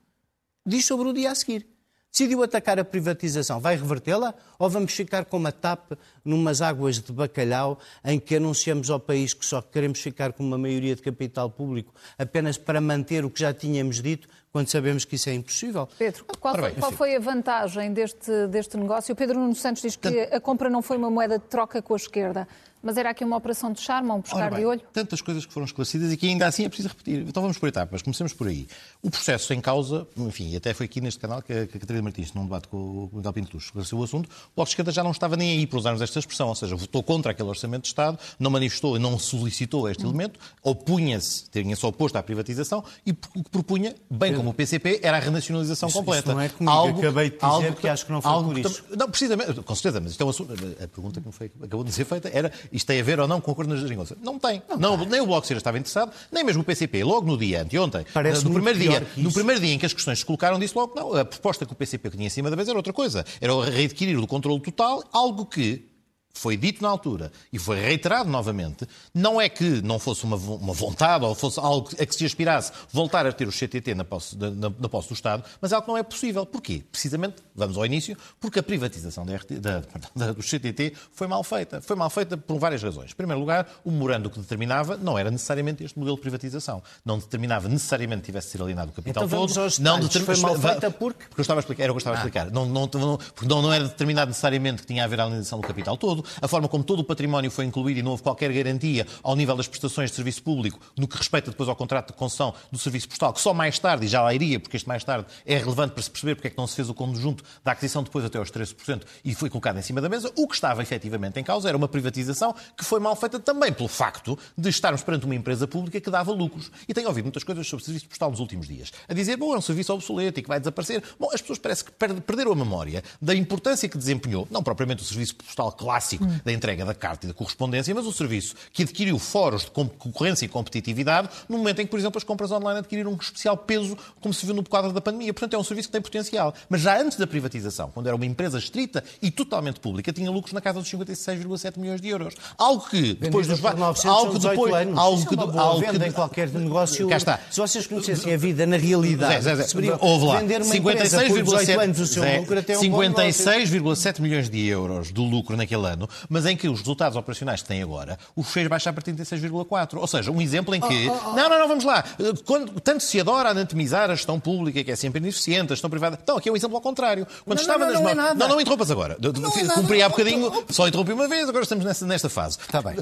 diz 0.65 0.85
sobre 0.85 1.07
o 1.07 1.13
dia 1.13 1.31
a 1.31 1.35
seguir. 1.35 1.67
Decidiu 2.15 2.41
atacar 2.43 2.79
a 2.79 2.85
privatização. 2.85 3.59
Vai 3.59 3.75
revertê-la? 3.75 4.33
Ou 4.57 4.69
vamos 4.69 4.93
ficar 4.93 5.25
com 5.25 5.35
uma 5.35 5.51
TAP 5.51 5.91
numas 6.23 6.61
águas 6.61 6.97
de 6.97 7.11
bacalhau 7.11 7.77
em 8.05 8.17
que 8.17 8.37
anunciamos 8.37 8.89
ao 8.89 9.01
país 9.01 9.33
que 9.33 9.45
só 9.45 9.61
queremos 9.61 9.99
ficar 9.99 10.31
com 10.31 10.41
uma 10.41 10.57
maioria 10.57 10.95
de 10.95 11.01
capital 11.01 11.49
público 11.49 11.93
apenas 12.17 12.57
para 12.57 12.79
manter 12.79 13.25
o 13.25 13.29
que 13.29 13.41
já 13.41 13.53
tínhamos 13.53 14.01
dito, 14.01 14.29
quando 14.49 14.69
sabemos 14.69 15.03
que 15.03 15.15
isso 15.15 15.29
é 15.29 15.33
impossível? 15.33 15.89
Pedro, 15.99 16.23
qual, 16.39 16.55
foi, 16.55 16.71
qual 16.71 16.91
foi 16.93 17.15
a 17.17 17.19
vantagem 17.19 17.91
deste, 17.91 18.47
deste 18.47 18.77
negócio? 18.77 19.11
O 19.11 19.15
Pedro 19.17 19.37
Nuno 19.37 19.53
Santos 19.53 19.81
diz 19.81 19.97
que 19.97 20.21
a 20.21 20.39
compra 20.39 20.69
não 20.69 20.81
foi 20.81 20.95
uma 20.95 21.11
moeda 21.11 21.37
de 21.37 21.43
troca 21.43 21.81
com 21.81 21.93
a 21.95 21.97
esquerda. 21.97 22.47
Mas 22.85 22.97
era 22.97 23.09
aqui 23.09 23.23
uma 23.23 23.35
operação 23.35 23.73
de 23.73 23.81
charme, 23.81 24.11
um 24.11 24.21
pescar 24.21 24.51
bem, 24.51 24.59
de 24.59 24.65
olho? 24.67 24.81
Tantas 24.93 25.19
coisas 25.19 25.43
que 25.43 25.51
foram 25.51 25.65
esclarecidas 25.65 26.13
e 26.13 26.17
que 26.17 26.27
ainda 26.27 26.45
assim 26.45 26.65
é 26.65 26.69
preciso 26.69 26.89
repetir. 26.89 27.25
Então 27.27 27.41
vamos 27.41 27.57
por 27.57 27.67
etapas. 27.67 28.03
Comecemos 28.03 28.31
por 28.31 28.47
aí. 28.47 28.67
O 29.01 29.09
processo 29.09 29.51
em 29.55 29.59
causa, 29.59 30.07
enfim, 30.15 30.51
e 30.51 30.55
até 30.55 30.71
foi 30.71 30.85
aqui 30.85 31.01
neste 31.01 31.19
canal 31.19 31.41
que 31.41 31.51
a, 31.51 31.65
Catarina 31.65 32.03
Martins, 32.03 32.31
num 32.35 32.43
debate 32.43 32.67
com 32.67 32.77
o 32.77 33.09
Miguel 33.11 33.33
Pinto 33.33 33.57
esclareceu 33.57 33.97
o 33.97 34.03
assunto, 34.03 34.27
o 34.27 34.55
Bloco 34.55 34.65
de 34.65 34.73
Esquerda 34.73 34.91
já 34.91 35.03
não 35.03 35.09
estava 35.09 35.35
nem 35.35 35.57
aí, 35.57 35.65
por 35.65 35.77
usarmos 35.77 35.99
esta 35.99 36.19
expressão, 36.19 36.49
ou 36.49 36.53
seja, 36.53 36.75
votou 36.75 37.01
contra 37.01 37.31
aquele 37.31 37.49
orçamento 37.49 37.81
de 37.81 37.87
Estado, 37.87 38.19
não 38.37 38.51
manifestou, 38.51 38.99
não 38.99 39.17
solicitou 39.17 39.89
este 39.89 40.05
hum. 40.05 40.09
elemento, 40.09 40.39
opunha-se, 40.61 41.49
tinha-se 41.49 41.83
oposto 41.83 42.17
à 42.17 42.21
privatização 42.21 42.83
e 43.03 43.11
o 43.35 43.43
que 43.43 43.49
propunha, 43.49 43.95
bem 44.11 44.35
como 44.35 44.51
o 44.51 44.53
PCP, 44.53 44.99
era 45.01 45.17
a 45.17 45.19
renacionalização 45.19 45.89
isso, 45.89 45.97
completa. 45.97 46.29
Isso 46.29 46.35
não 46.35 46.41
é 46.41 46.49
comigo, 46.49 46.71
algo, 46.71 46.99
acabei 46.99 47.29
de 47.31 47.35
dizer 47.37 47.45
algo, 47.47 47.73
que 47.73 47.87
acho 47.87 48.05
que 48.05 48.11
não 48.11 48.21
foi 48.21 48.43
por 48.43 48.59
isso. 48.59 48.83
Não, 48.95 49.09
precisamente, 49.09 49.53
com 49.55 49.73
certeza, 49.73 49.99
mas 49.99 50.11
isto 50.11 50.21
é 50.21 50.25
um 50.25 50.29
assunto, 50.29 50.53
a 50.53 50.87
pergunta 50.87 51.19
que 51.19 51.25
me 51.25 51.33
foi, 51.33 51.51
acabou 51.63 51.83
de 51.83 51.91
ser 51.91 52.05
feita 52.05 52.29
era, 52.31 52.51
isto 52.75 52.87
tem 52.87 52.99
a 52.99 53.03
ver 53.03 53.19
ou 53.19 53.27
não 53.27 53.39
com 53.39 53.51
acordo 53.51 53.73
na 53.73 53.79
geringonça. 53.79 54.17
Não 54.21 54.37
tem. 54.37 54.61
Não, 54.69 54.97
não 54.97 55.05
nem 55.05 55.21
o 55.21 55.25
Bloco 55.25 55.41
de 55.41 55.45
Esquerda 55.45 55.59
estava 55.59 55.77
interessado, 55.77 56.11
nem 56.31 56.43
mesmo 56.43 56.61
o 56.61 56.65
PCP. 56.65 57.03
Logo 57.03 57.25
no 57.25 57.37
dia, 57.37 57.61
anteontem, 57.61 58.05
no 58.43 58.53
primeiro 58.53 58.77
dia, 58.79 59.07
no 59.15 59.31
primeiro 59.31 59.61
dia 59.61 59.73
em 59.73 59.79
que 59.79 59.85
as 59.85 59.93
questões 59.93 60.19
se 60.19 60.25
colocaram, 60.25 60.59
disse 60.59 60.75
logo 60.75 60.93
não. 60.95 61.13
A 61.15 61.23
proposta 61.23 61.65
que 61.65 61.71
o 61.71 61.75
PCP 61.75 62.09
tinha 62.09 62.27
em 62.27 62.29
cima 62.29 62.49
da 62.49 62.55
mesa 62.55 62.71
era 62.71 62.77
outra 62.77 62.91
coisa. 62.91 63.25
Era 63.39 63.53
readquirir 63.63 64.19
o 64.19 64.27
controle 64.27 64.59
total, 64.59 65.03
algo 65.13 65.45
que 65.45 65.85
foi 66.35 66.57
dito 66.57 66.83
na 66.83 66.89
altura 66.89 67.31
e 67.51 67.57
foi 67.57 67.79
reiterado 67.79 68.29
novamente, 68.29 68.85
não 69.13 69.39
é 69.39 69.47
que 69.47 69.81
não 69.81 69.97
fosse 69.97 70.25
uma, 70.25 70.35
uma 70.35 70.73
vontade 70.73 71.23
ou 71.23 71.33
fosse 71.33 71.59
algo 71.59 71.89
a 71.99 72.05
que 72.05 72.13
se 72.13 72.25
aspirasse 72.25 72.71
voltar 72.91 73.25
a 73.25 73.31
ter 73.31 73.47
o 73.47 73.51
CTT 73.51 73.95
na 73.95 74.03
posse, 74.03 74.37
na, 74.37 74.69
na 74.69 74.89
posse 74.89 75.07
do 75.07 75.13
Estado, 75.13 75.43
mas 75.61 75.71
algo 75.71 75.85
que 75.85 75.91
não 75.91 75.97
é 75.97 76.03
possível. 76.03 76.45
Porquê? 76.45 76.83
Precisamente, 76.91 77.37
vamos 77.55 77.77
ao 77.77 77.85
início, 77.85 78.17
porque 78.39 78.59
a 78.59 78.63
privatização 78.63 79.25
da, 79.25 79.39
da, 79.59 79.83
da, 80.13 80.31
do 80.33 80.43
CTT 80.43 80.93
foi 81.13 81.25
mal 81.25 81.43
feita. 81.43 81.81
Foi 81.81 81.95
mal 81.95 82.09
feita 82.09 82.37
por 82.37 82.59
várias 82.59 82.83
razões. 82.83 83.11
Em 83.11 83.15
primeiro 83.15 83.39
lugar, 83.39 83.67
o 83.83 83.89
memorando 83.89 84.29
que 84.29 84.39
determinava 84.39 84.97
não 84.97 85.17
era 85.17 85.31
necessariamente 85.31 85.83
este 85.83 85.97
modelo 85.97 86.17
de 86.17 86.21
privatização. 86.21 86.83
Não 87.05 87.17
determinava 87.17 87.69
necessariamente 87.69 88.21
que 88.21 88.25
tivesse 88.27 88.47
de 88.47 88.51
ser 88.53 88.61
alienado 88.61 88.91
o 88.91 88.93
capital 88.93 89.23
então, 89.23 89.47
todo. 89.47 89.59
Aos 89.61 89.79
não. 89.79 90.01
Foi 90.09 90.37
mal 90.37 90.59
feita 90.59 90.91
porque... 90.91 91.25
porque 91.29 91.39
eu 91.39 91.43
estava 91.43 91.59
a 91.59 91.61
explicar, 91.61 91.83
era 91.83 91.93
o 91.93 91.95
que 91.95 91.97
eu 91.97 91.99
estava 91.99 92.17
a 92.17 92.19
ah. 92.19 92.21
explicar. 92.21 92.51
Não, 92.51 92.65
não, 92.65 92.89
não, 92.93 93.19
não, 93.43 93.61
não 93.61 93.73
era 93.73 93.85
determinado 93.85 94.29
necessariamente 94.29 94.81
que 94.81 94.87
tinha 94.87 95.03
a 95.03 95.07
ver 95.07 95.21
a 95.21 95.23
alienação 95.23 95.59
do 95.59 95.67
capital 95.67 95.95
todo 95.95 96.24
a 96.41 96.47
forma 96.47 96.67
como 96.67 96.83
todo 96.83 96.99
o 96.99 97.03
património 97.03 97.51
foi 97.51 97.65
incluído 97.65 97.99
e 97.99 98.03
não 98.03 98.11
houve 98.11 98.23
qualquer 98.23 98.51
garantia 98.51 99.05
ao 99.23 99.35
nível 99.35 99.55
das 99.55 99.67
prestações 99.67 100.09
de 100.09 100.15
serviço 100.15 100.43
público 100.43 100.79
no 100.97 101.07
que 101.07 101.17
respeita 101.17 101.51
depois 101.51 101.69
ao 101.69 101.75
contrato 101.75 102.07
de 102.07 102.13
concessão 102.13 102.53
do 102.71 102.77
serviço 102.77 103.09
postal, 103.09 103.33
que 103.33 103.41
só 103.41 103.53
mais 103.53 103.79
tarde, 103.79 104.05
e 104.05 104.07
já 104.07 104.21
lá 104.21 104.33
iria, 104.33 104.59
porque 104.59 104.77
este 104.77 104.87
mais 104.87 105.03
tarde 105.03 105.27
é 105.45 105.57
relevante 105.57 105.93
para 105.93 106.03
se 106.03 106.09
perceber 106.09 106.35
porque 106.35 106.47
é 106.47 106.51
que 106.51 106.57
não 106.57 106.67
se 106.67 106.75
fez 106.75 106.89
o 106.89 106.93
conjunto 106.93 107.43
da 107.63 107.71
aquisição 107.71 108.03
depois 108.03 108.25
até 108.25 108.37
aos 108.37 108.51
13% 108.51 109.03
e 109.23 109.33
foi 109.35 109.49
colocado 109.49 109.77
em 109.77 109.81
cima 109.81 110.01
da 110.01 110.09
mesa, 110.09 110.31
o 110.35 110.47
que 110.47 110.55
estava 110.55 110.81
efetivamente 110.81 111.39
em 111.39 111.43
causa 111.43 111.67
era 111.67 111.77
uma 111.77 111.87
privatização 111.87 112.55
que 112.77 112.83
foi 112.83 112.99
mal 112.99 113.15
feita 113.15 113.39
também 113.39 113.71
pelo 113.71 113.89
facto 113.89 114.37
de 114.57 114.69
estarmos 114.69 115.03
perante 115.03 115.25
uma 115.25 115.35
empresa 115.35 115.67
pública 115.67 115.99
que 115.99 116.09
dava 116.09 116.31
lucros. 116.31 116.71
E 116.87 116.93
tenho 116.93 117.07
ouvido 117.07 117.25
muitas 117.25 117.43
coisas 117.43 117.67
sobre 117.67 117.83
o 117.83 117.85
serviço 117.85 118.07
postal 118.07 118.31
nos 118.31 118.39
últimos 118.39 118.67
dias. 118.67 118.91
A 119.07 119.13
dizer, 119.13 119.37
bom, 119.37 119.53
é 119.53 119.57
um 119.57 119.61
serviço 119.61 119.93
obsoleto 119.93 120.39
e 120.39 120.43
que 120.43 120.49
vai 120.49 120.59
desaparecer. 120.59 121.03
Bom, 121.19 121.29
as 121.33 121.41
pessoas 121.41 121.59
parece 121.59 121.83
que 121.83 121.91
perderam 121.91 122.51
a 122.51 122.55
memória 122.55 123.03
da 123.21 123.35
importância 123.35 123.87
que 123.89 123.97
desempenhou, 123.97 124.47
não 124.49 124.63
propriamente 124.63 125.03
o 125.03 125.05
serviço 125.05 125.35
postal 125.35 125.71
clássico 125.71 126.14
hum. 126.21 126.39
da 126.43 126.51
entrega 126.51 126.85
da 126.85 126.93
carta 126.93 127.25
e 127.25 127.29
da 127.29 127.33
correspondência, 127.33 127.93
mas 127.93 128.05
o 128.05 128.11
serviço 128.11 128.55
que 128.71 128.83
adquiriu 128.83 129.17
foros 129.19 129.65
de 129.65 129.71
concorrência 129.71 130.45
e 130.45 130.47
competitividade 130.47 131.29
no 131.47 131.57
momento 131.57 131.81
em 131.81 131.85
que, 131.85 131.91
por 131.91 131.99
exemplo, 131.99 132.17
as 132.17 132.23
compras 132.23 132.51
online 132.51 132.79
adquiriram 132.79 133.11
um 133.11 133.15
especial 133.15 133.57
peso, 133.57 133.97
como 134.21 134.33
se 134.33 134.45
viu 134.45 134.55
no 134.55 134.67
quadro 134.67 134.91
da 134.91 135.01
pandemia. 135.01 135.33
Portanto, 135.33 135.55
é 135.55 135.57
um 135.57 135.63
serviço 135.63 135.89
que 135.89 135.93
tem 135.93 136.01
potencial. 136.01 136.53
Mas 136.69 136.81
já 136.81 136.99
antes 136.99 137.17
da 137.17 137.27
privatização, 137.27 137.89
quando 137.91 138.07
era 138.07 138.15
uma 138.15 138.25
empresa 138.25 138.57
estrita 138.57 139.03
e 139.21 139.31
totalmente 139.31 139.79
pública, 139.79 140.11
tinha 140.11 140.29
lucros 140.29 140.53
na 140.53 140.61
casa 140.61 140.79
dos 140.79 140.89
56,7 140.89 141.77
milhões 141.77 142.01
de 142.01 142.09
euros. 142.09 142.33
Algo 142.57 142.87
que 142.89 143.13
depois 143.13 143.47
dos 143.47 143.63
algo 143.63 144.33
que 144.33 144.39
depois 144.39 144.73
anos. 144.73 144.97
algo 144.97 145.25
que 145.25 145.35
é 145.35 145.59
algo 145.59 145.99
que 145.99 146.05
em 146.05 146.11
qualquer 146.11 146.49
negócio. 146.49 147.07
Cá 147.07 147.17
está. 147.17 147.39
Se 147.49 147.59
vocês 147.59 147.87
conhecessem 147.87 148.33
a 148.33 148.37
vida 148.37 148.65
na 148.65 148.77
realidade, 148.77 149.43
Zé, 149.43 149.55
Zé, 149.55 149.63
Zé, 149.63 149.97
houve 149.99 150.25
lá. 150.25 150.39
vender 150.39 150.61
uma 150.61 150.73
56,7 150.73 151.79
anos 151.79 151.99
o 151.99 152.07
seu 152.07 152.23
Zé, 152.23 152.37
lucro 152.39 152.59
até 152.59 152.77
um 152.77 152.81
56,7 152.81 154.21
milhões 154.21 154.49
de 154.49 154.65
euros 154.65 155.11
do 155.11 155.23
lucro 155.23 155.55
naquele 155.55 155.87
ano, 155.87 156.04
mas 156.29 156.45
em 156.45 156.55
que 156.55 156.67
os 156.67 156.79
resultados 156.79 157.17
operacionais 157.17 157.61
que 157.61 157.67
tem 157.67 157.81
agora, 157.81 158.17
os 158.35 158.47
fez 158.49 158.67
baixar 158.67 158.93
para 158.93 159.03
36,4. 159.03 159.97
Ou 159.97 160.07
seja, 160.07 160.31
um 160.31 160.41
exemplo 160.41 160.73
em 160.75 160.81
que. 160.81 161.07
Oh, 161.07 161.13
oh, 161.13 161.29
oh. 161.29 161.35
Não, 161.35 161.49
não, 161.49 161.59
não, 161.59 161.67
vamos 161.67 161.83
lá. 161.83 162.03
Quando, 162.45 162.79
tanto 162.81 163.03
se 163.03 163.19
adora 163.19 163.49
anatomizar 163.49 164.09
a 164.09 164.15
gestão 164.15 164.39
pública, 164.39 164.83
que 164.83 164.91
é 164.91 164.95
sempre 164.95 165.19
ineficiente, 165.19 165.73
a 165.73 165.75
gestão 165.75 165.89
privada. 165.89 166.17
Então, 166.21 166.37
aqui 166.37 166.49
é 166.49 166.51
um 166.51 166.55
exemplo 166.55 166.75
ao 166.75 166.81
contrário. 166.81 167.25
Quando 167.45 167.57
não, 167.57 167.61
estava 167.61 167.85
não, 167.85 167.93
nas 167.93 168.01
mãos. 168.01 168.15
Não, 168.15 168.27
é 168.29 168.33
não, 168.33 168.47
não 168.49 168.61
interrompas 168.61 168.91
agora. 168.91 169.17
Não 169.19 169.51
Cumpri 169.75 170.01
há 170.01 170.09
bocadinho, 170.09 170.65
só 170.69 170.87
interrompi 170.87 171.13
uma 171.13 171.27
vez, 171.27 171.47
agora 171.49 171.63
estamos 171.63 171.85
nesta, 171.85 172.05
nesta 172.05 172.29
fase. 172.29 172.57
Está 172.59 172.81
bem. 172.81 172.95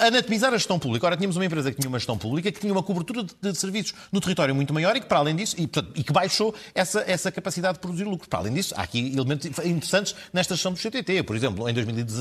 Anatomizar 0.00 0.52
a 0.52 0.56
gestão 0.56 0.78
pública. 0.78 1.06
Ora, 1.06 1.16
tínhamos 1.16 1.36
uma 1.36 1.44
empresa 1.44 1.70
que 1.70 1.80
tinha 1.80 1.88
uma 1.88 1.98
gestão 1.98 2.18
pública, 2.18 2.50
que 2.50 2.60
tinha 2.60 2.72
uma 2.72 2.82
cobertura 2.82 3.22
de, 3.22 3.34
de 3.40 3.54
serviços 3.58 3.94
no 4.12 4.20
território 4.20 4.54
muito 4.54 4.72
maior 4.72 4.96
e 4.96 5.00
que, 5.00 5.06
para 5.06 5.18
além 5.18 5.36
disso, 5.36 5.56
e, 5.58 5.66
portanto, 5.66 5.92
e 5.94 6.02
que 6.02 6.12
baixou 6.12 6.54
essa, 6.74 7.04
essa 7.06 7.30
capacidade 7.30 7.74
de 7.74 7.80
produzir 7.80 8.04
lucros. 8.04 8.28
Para 8.28 8.40
além 8.40 8.54
disso, 8.54 8.74
há 8.76 8.82
aqui 8.82 9.12
elementos 9.14 9.46
interessantes 9.64 10.14
nesta 10.32 10.54
gestão 10.54 10.72
do 10.72 10.78
CTT. 10.78 11.22
Por 11.22 11.36
exemplo, 11.36 11.68
em 11.68 11.74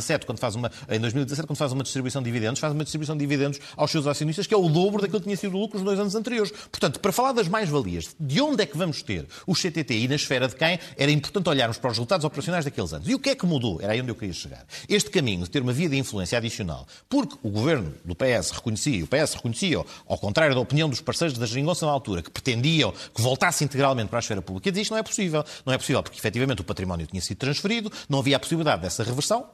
2017, 0.04 0.26
quando 0.26 0.40
faz 0.40 0.56
uma, 0.56 0.72
em 0.90 1.00
2017, 1.00 1.48
quando 1.48 1.58
faz 1.58 1.72
uma 1.72 1.84
distribuição 1.84 2.22
de 2.22 2.26
dividendos, 2.30 2.60
faz 2.60 2.74
uma 2.74 2.84
distribuição 2.84 3.16
de 3.16 3.26
dividendos 3.26 3.60
aos 3.76 3.90
seus 3.90 4.06
acionistas, 4.06 4.46
que 4.46 4.54
é 4.54 4.58
o 4.58 4.68
dobro 4.70 5.02
daquilo 5.02 5.20
que 5.20 5.26
tinha 5.26 5.38
sido 5.38 5.56
o 5.56 5.60
lucro 5.60 5.78
nos 5.78 5.86
dois 5.86 6.00
anos 6.00 6.16
anteriores. 6.16 6.52
Portanto, 6.52 7.00
para 7.00 7.12
falar 7.12 7.32
das 7.32 7.48
mais-valias, 7.48 8.16
de 8.20 8.42
onde 8.42 8.64
é 8.64 8.66
que 8.66 8.78
vamos 8.78 9.02
ter 9.02 9.26
o 9.48 9.54
CTT 9.54 9.94
e 9.94 10.08
na 10.08 10.16
esfera 10.16 10.48
de 10.48 10.56
quem, 10.56 10.80
era 10.98 11.12
importante 11.12 11.50
olharmos 11.50 11.78
para 11.78 11.90
os 11.90 11.98
resultados 11.98 12.26
operacionais 12.26 12.66
daqueles 12.66 12.94
anos. 12.94 13.08
E 13.08 13.16
o 13.16 13.20
que 13.20 13.30
é 13.30 13.36
que 13.36 13.46
mudou? 13.46 13.82
Era 13.82 13.94
aí 13.94 14.02
onde 14.02 14.12
eu 14.12 14.16
queria 14.16 14.34
chegar. 14.34 14.66
Este 14.88 15.10
caminho 15.10 15.44
de 15.44 15.50
ter 15.50 15.62
uma 15.62 15.74
via 15.74 15.90
de 15.90 15.98
influência 15.98 16.38
adicional, 16.38 16.86
porque 17.08 17.36
o 17.42 17.50
governo 17.50 17.94
do 18.04 18.16
PS 18.16 18.52
reconhecia, 18.52 19.04
o 19.04 19.08
PS 19.08 19.36
reconhecia, 19.36 19.84
ao 20.08 20.18
contrário 20.18 20.54
da 20.54 20.62
opinião 20.62 20.90
dos 20.90 21.02
parceiros 21.02 21.38
da 21.38 21.46
Geringonça 21.46 21.86
na 21.86 21.92
altura, 21.92 22.22
que 22.22 22.30
pretendiam 22.30 22.94
que 23.14 23.22
voltasse 23.22 23.64
integralmente 23.64 24.10
para 24.10 24.20
a 24.20 24.22
esfera 24.22 24.42
pública, 24.42 24.72
diz 24.72 24.84
isto 24.84 24.92
não 24.92 24.98
é 24.98 25.04
possível. 25.04 25.44
Não 25.66 25.74
é 25.74 25.78
possível 25.78 26.04
porque, 26.04 26.18
efetivamente, 26.18 26.62
o 26.62 26.64
património 26.64 27.08
tinha 27.08 27.22
sido 27.22 27.38
transferido, 27.38 27.92
não 28.10 28.20
havia 28.20 28.36
a 28.36 28.40
possibilidade 28.40 28.82
dessa 28.82 29.04
reversão, 29.04 29.46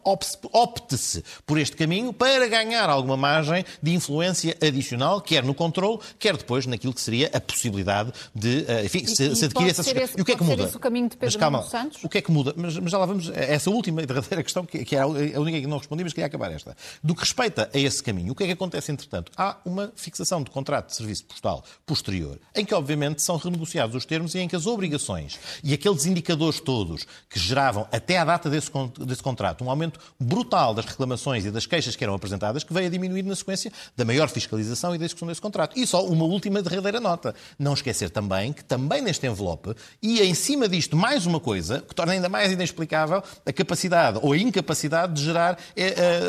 opte-se 0.52 1.24
por 1.46 1.58
este 1.58 1.76
caminho 1.76 2.12
para 2.12 2.48
ganhar 2.48 2.90
alguma 2.90 3.18
margem 3.18 3.64
de 3.82 3.94
influência 3.94 4.58
adicional, 4.62 5.22
quer 5.22 5.44
no 5.44 5.54
controle, 5.54 6.00
quer 6.18 6.36
depois 6.36 6.66
naquilo 6.66 6.94
que 6.94 7.02
seria 7.02 7.30
a 7.34 7.40
possibilidade 7.40 8.12
de, 8.34 8.66
eh, 8.68 8.86
enfim, 8.86 9.06
se, 9.06 9.32
e, 9.32 9.36
se 9.36 9.46
adquirir 9.46 9.70
essas... 9.72 9.88
Esse, 9.88 10.18
e 10.18 10.22
o 10.22 10.26
que 10.26 10.34
é 10.34 10.36
que 10.36 10.44
muda? 10.44 10.70
o 10.74 10.80
caminho 10.80 11.10
de 11.10 11.18
Pedro 11.18 11.26
mas, 11.28 11.36
calma, 11.36 11.64
Santos? 11.64 12.04
O 12.04 12.10
que 12.10 12.18
é 12.18 12.22
que 12.22 12.32
muda? 12.32 12.54
Mas, 12.56 12.78
mas 12.78 12.92
já 12.92 12.98
lá 12.98 13.06
vamos, 13.06 13.30
essa 13.30 13.70
última 13.70 14.02
e 14.02 14.06
derradeira 14.06 14.44
questão, 14.44 14.66
que, 14.66 14.86
que 14.86 14.96
é 14.96 15.02
a 15.02 15.08
única 15.08 15.60
que 15.60 15.68
não 15.68 15.78
respondi, 15.78 16.04
mas 16.04 16.14
queria 16.14 16.28
acabar 16.28 16.52
esta. 16.52 16.76
Do 17.04 17.14
que 17.14 17.22
respeita 17.22 17.70
a 17.74 17.78
esse 17.78 18.02
caminho, 18.02 18.34
o 18.34 18.36
que 18.36 18.44
é 18.44 18.48
que 18.48 18.54
acontece, 18.54 18.92
entretanto? 18.92 19.32
Há 19.38 19.58
uma 19.66 19.92
fixação 19.96 20.44
de 20.44 20.52
contrato 20.52 20.88
de 20.88 20.96
serviço 20.96 21.26
postal 21.26 21.64
posterior, 21.86 22.40
em 22.56 22.66
que, 22.66 22.74
obviamente, 22.74 23.22
são 23.22 23.38
renegociados 23.38 23.96
os 23.96 24.06
termos 24.06 24.36
e 24.36 24.40
em 24.40 24.48
que 24.48 24.56
as 24.56 24.66
obrigações 24.66 25.40
e 25.64 25.74
aqueles 25.74 26.06
indicadores 26.06 26.60
todos 26.60 27.06
que 27.30 27.40
geravam, 27.40 27.88
até 27.92 28.18
à 28.18 28.26
data 28.26 28.50
desse, 28.50 28.72
desse 29.00 29.24
contrato, 29.24 29.64
um 29.64 29.70
aumento 29.70 30.00
brutal 30.22 30.74
das 30.74 30.86
reclamações 30.86 31.46
e 31.46 31.52
das 31.52 31.66
queixas 31.66 31.96
que 31.96 32.04
eram 32.04 32.14
apresentadas, 32.14 32.64
que 32.64 32.74
veio 32.74 32.88
a 32.88 32.90
diminuir 32.90 33.24
na 33.24 33.36
sequência 33.36 33.72
da 33.96 34.04
maior 34.04 34.28
fiscalização 34.28 34.94
e 34.94 34.98
da 34.98 35.06
execução 35.06 35.28
desse 35.28 35.40
contrato. 35.40 35.80
E 35.80 35.88
só 35.88 36.06
uma 36.06 36.26
última 36.26 36.62
derradeira 36.62 37.00
nota. 37.00 37.34
Não 37.58 37.74
esquecer 37.74 38.10
também 38.10 38.52
que, 38.52 38.64
também 38.64 39.02
neste 39.02 39.26
envelope, 39.26 39.74
e 40.02 40.22
em 40.22 40.34
cima 40.34 40.68
disto 40.68 40.98
mais 40.98 41.26
uma 41.26 41.40
coisa, 41.40 41.82
que 41.88 41.96
torna 41.96 42.12
ainda 42.12 42.28
mais 42.28 42.52
inexplicável 42.52 43.24
a 43.46 43.54
capacidade 43.54 44.20
ou 44.22 44.34
a 44.34 44.38
incapacidade 44.38 45.14
de 45.14 45.24
gerar 45.24 45.58
é, 45.76 45.88
é, 45.88 46.22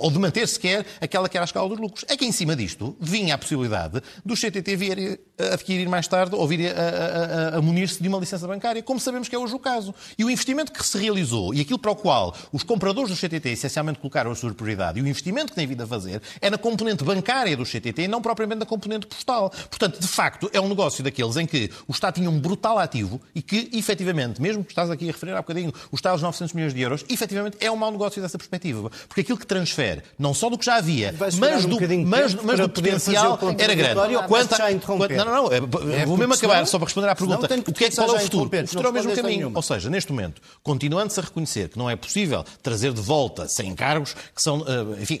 ou 0.00 0.10
de 0.10 0.18
manter 0.18 0.46
sequer 0.46 0.84
aquela 1.00 1.26
que 1.26 1.36
era 1.36 1.44
a 1.44 1.46
escala 1.46 1.68
dos 1.70 1.78
lucros. 1.78 2.04
É 2.06 2.16
que 2.16 2.26
em 2.26 2.32
cima 2.32 2.54
disto 2.54 2.94
vinha 3.00 3.34
a 3.34 3.38
possibilidade 3.38 4.02
do 4.24 4.34
CTT 4.34 4.76
vir 4.76 5.20
a 5.38 5.54
adquirir 5.54 5.88
mais 5.88 6.06
tarde 6.06 6.34
ou 6.34 6.46
vir 6.46 6.70
a, 6.70 6.80
a, 6.80 7.54
a, 7.54 7.58
a 7.58 7.62
munir-se 7.62 8.02
de 8.02 8.08
uma 8.08 8.18
licença 8.18 8.46
bancária, 8.46 8.82
como 8.82 9.00
sabemos 9.00 9.26
que 9.26 9.34
é 9.34 9.38
hoje 9.38 9.54
o 9.54 9.58
caso. 9.58 9.94
E 10.18 10.24
o 10.24 10.30
investimento 10.30 10.70
que 10.70 10.86
se 10.86 10.98
realizou 10.98 11.54
e 11.54 11.62
aquilo 11.62 11.78
para 11.78 11.92
o 11.92 11.96
qual 11.96 12.34
os 12.52 12.62
compradores 12.62 13.10
do 13.10 13.16
CTT 13.16 13.37
essencialmente 13.46 13.98
colocaram 13.98 14.30
a 14.30 14.34
sua 14.34 14.52
prioridade 14.52 14.98
e 14.98 15.02
o 15.02 15.06
investimento 15.06 15.48
que 15.48 15.54
tem 15.54 15.66
vindo 15.66 15.82
a 15.82 15.86
fazer 15.86 16.20
é 16.40 16.50
na 16.50 16.58
componente 16.58 17.04
bancária 17.04 17.56
do 17.56 17.64
CTT 17.64 18.02
e 18.02 18.08
não 18.08 18.20
propriamente 18.20 18.60
na 18.60 18.66
componente 18.66 19.06
postal. 19.06 19.50
Portanto, 19.68 20.00
de 20.00 20.08
facto, 20.08 20.50
é 20.52 20.60
um 20.60 20.68
negócio 20.68 21.02
daqueles 21.04 21.36
em 21.36 21.46
que 21.46 21.70
o 21.86 21.92
Estado 21.92 22.14
tinha 22.14 22.30
um 22.30 22.38
brutal 22.38 22.78
ativo 22.78 23.20
e 23.34 23.42
que, 23.42 23.70
efetivamente, 23.72 24.40
mesmo 24.40 24.64
que 24.64 24.72
estás 24.72 24.90
aqui 24.90 25.08
a 25.08 25.12
referir 25.12 25.32
há 25.32 25.38
bocadinho 25.38 25.72
os 25.90 26.00
tais 26.00 26.22
900 26.22 26.54
milhões 26.54 26.74
de 26.74 26.80
euros, 26.80 27.04
efetivamente 27.08 27.56
é 27.60 27.70
um 27.70 27.76
mau 27.76 27.90
negócio 27.90 28.20
dessa 28.20 28.38
perspectiva. 28.38 28.90
Porque 29.06 29.20
aquilo 29.20 29.38
que 29.38 29.46
transfere, 29.46 30.02
não 30.18 30.34
só 30.34 30.48
do 30.48 30.58
que 30.58 30.64
já 30.64 30.76
havia, 30.76 31.14
mas 31.38 31.64
do, 31.64 31.76
um 31.76 32.04
mas, 32.04 32.34
mas 32.34 32.60
do 32.60 32.68
potencial 32.68 33.38
era 33.58 33.74
grande. 33.74 33.94
Quanto, 34.26 34.56
quanto, 34.80 35.14
não, 35.14 35.24
não, 35.24 35.34
não, 35.44 35.52
é, 35.52 36.06
vou 36.06 36.16
mesmo 36.16 36.34
acabar, 36.34 36.66
só 36.66 36.78
para 36.78 36.86
responder 36.86 37.08
à 37.08 37.14
pergunta. 37.14 37.46
O 37.66 37.72
que 37.72 37.84
é 37.84 37.90
que 37.90 37.96
qual 37.96 38.08
é 38.08 38.18
o 38.18 38.20
futuro? 38.20 38.50
O 38.62 38.66
futuro 38.66 38.88
é 38.88 38.90
o 38.90 38.94
mesmo 38.94 39.14
caminho. 39.14 39.52
Ou 39.54 39.62
seja, 39.62 39.90
neste 39.90 40.12
momento, 40.12 40.40
continuando-se 40.62 41.20
a 41.20 41.22
reconhecer 41.22 41.68
que 41.68 41.78
não 41.78 41.88
é 41.88 41.96
possível 41.96 42.44
trazer 42.62 42.92
de 42.92 43.00
volta 43.00 43.27
sem 43.48 43.68
encargos 43.68 44.14
que, 44.34 44.42
são, 44.42 44.64
eh, 44.66 45.02
enfim, 45.02 45.20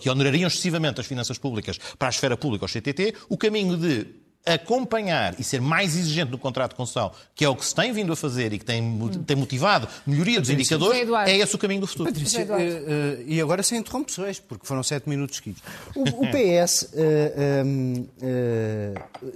que 0.00 0.08
honorariam 0.08 0.46
excessivamente 0.46 1.00
as 1.00 1.06
finanças 1.06 1.38
públicas 1.38 1.78
para 1.98 2.08
a 2.08 2.10
esfera 2.10 2.36
pública, 2.36 2.64
ao 2.64 2.68
CTT, 2.68 3.14
o 3.28 3.36
caminho 3.36 3.76
de 3.76 4.24
acompanhar 4.46 5.34
e 5.38 5.44
ser 5.44 5.60
mais 5.60 5.96
exigente 5.96 6.30
no 6.30 6.38
contrato 6.38 6.72
de 6.72 6.76
concessão, 6.76 7.10
que 7.34 7.44
é 7.44 7.48
o 7.48 7.56
que 7.56 7.64
se 7.64 7.74
tem 7.74 7.92
vindo 7.92 8.12
a 8.12 8.16
fazer 8.16 8.52
e 8.52 8.58
que 8.58 8.64
tem, 8.64 9.08
tem 9.26 9.36
motivado 9.36 9.88
melhoria 10.06 10.40
dos 10.40 10.50
indicadores, 10.50 11.08
é 11.26 11.38
esse 11.38 11.54
o 11.54 11.58
caminho 11.58 11.80
do 11.80 11.86
futuro. 11.86 12.12
Patrícia, 12.12 12.44
uh, 12.44 12.50
uh, 12.52 13.24
e 13.26 13.40
agora 13.40 13.62
sem 13.62 13.78
interrupções, 13.78 14.38
porque 14.38 14.66
foram 14.66 14.82
sete 14.82 15.08
minutos 15.08 15.38
seguidos. 15.38 15.62
O, 15.94 16.02
o 16.02 16.28
PS 16.30 16.90
uh, 16.92 17.78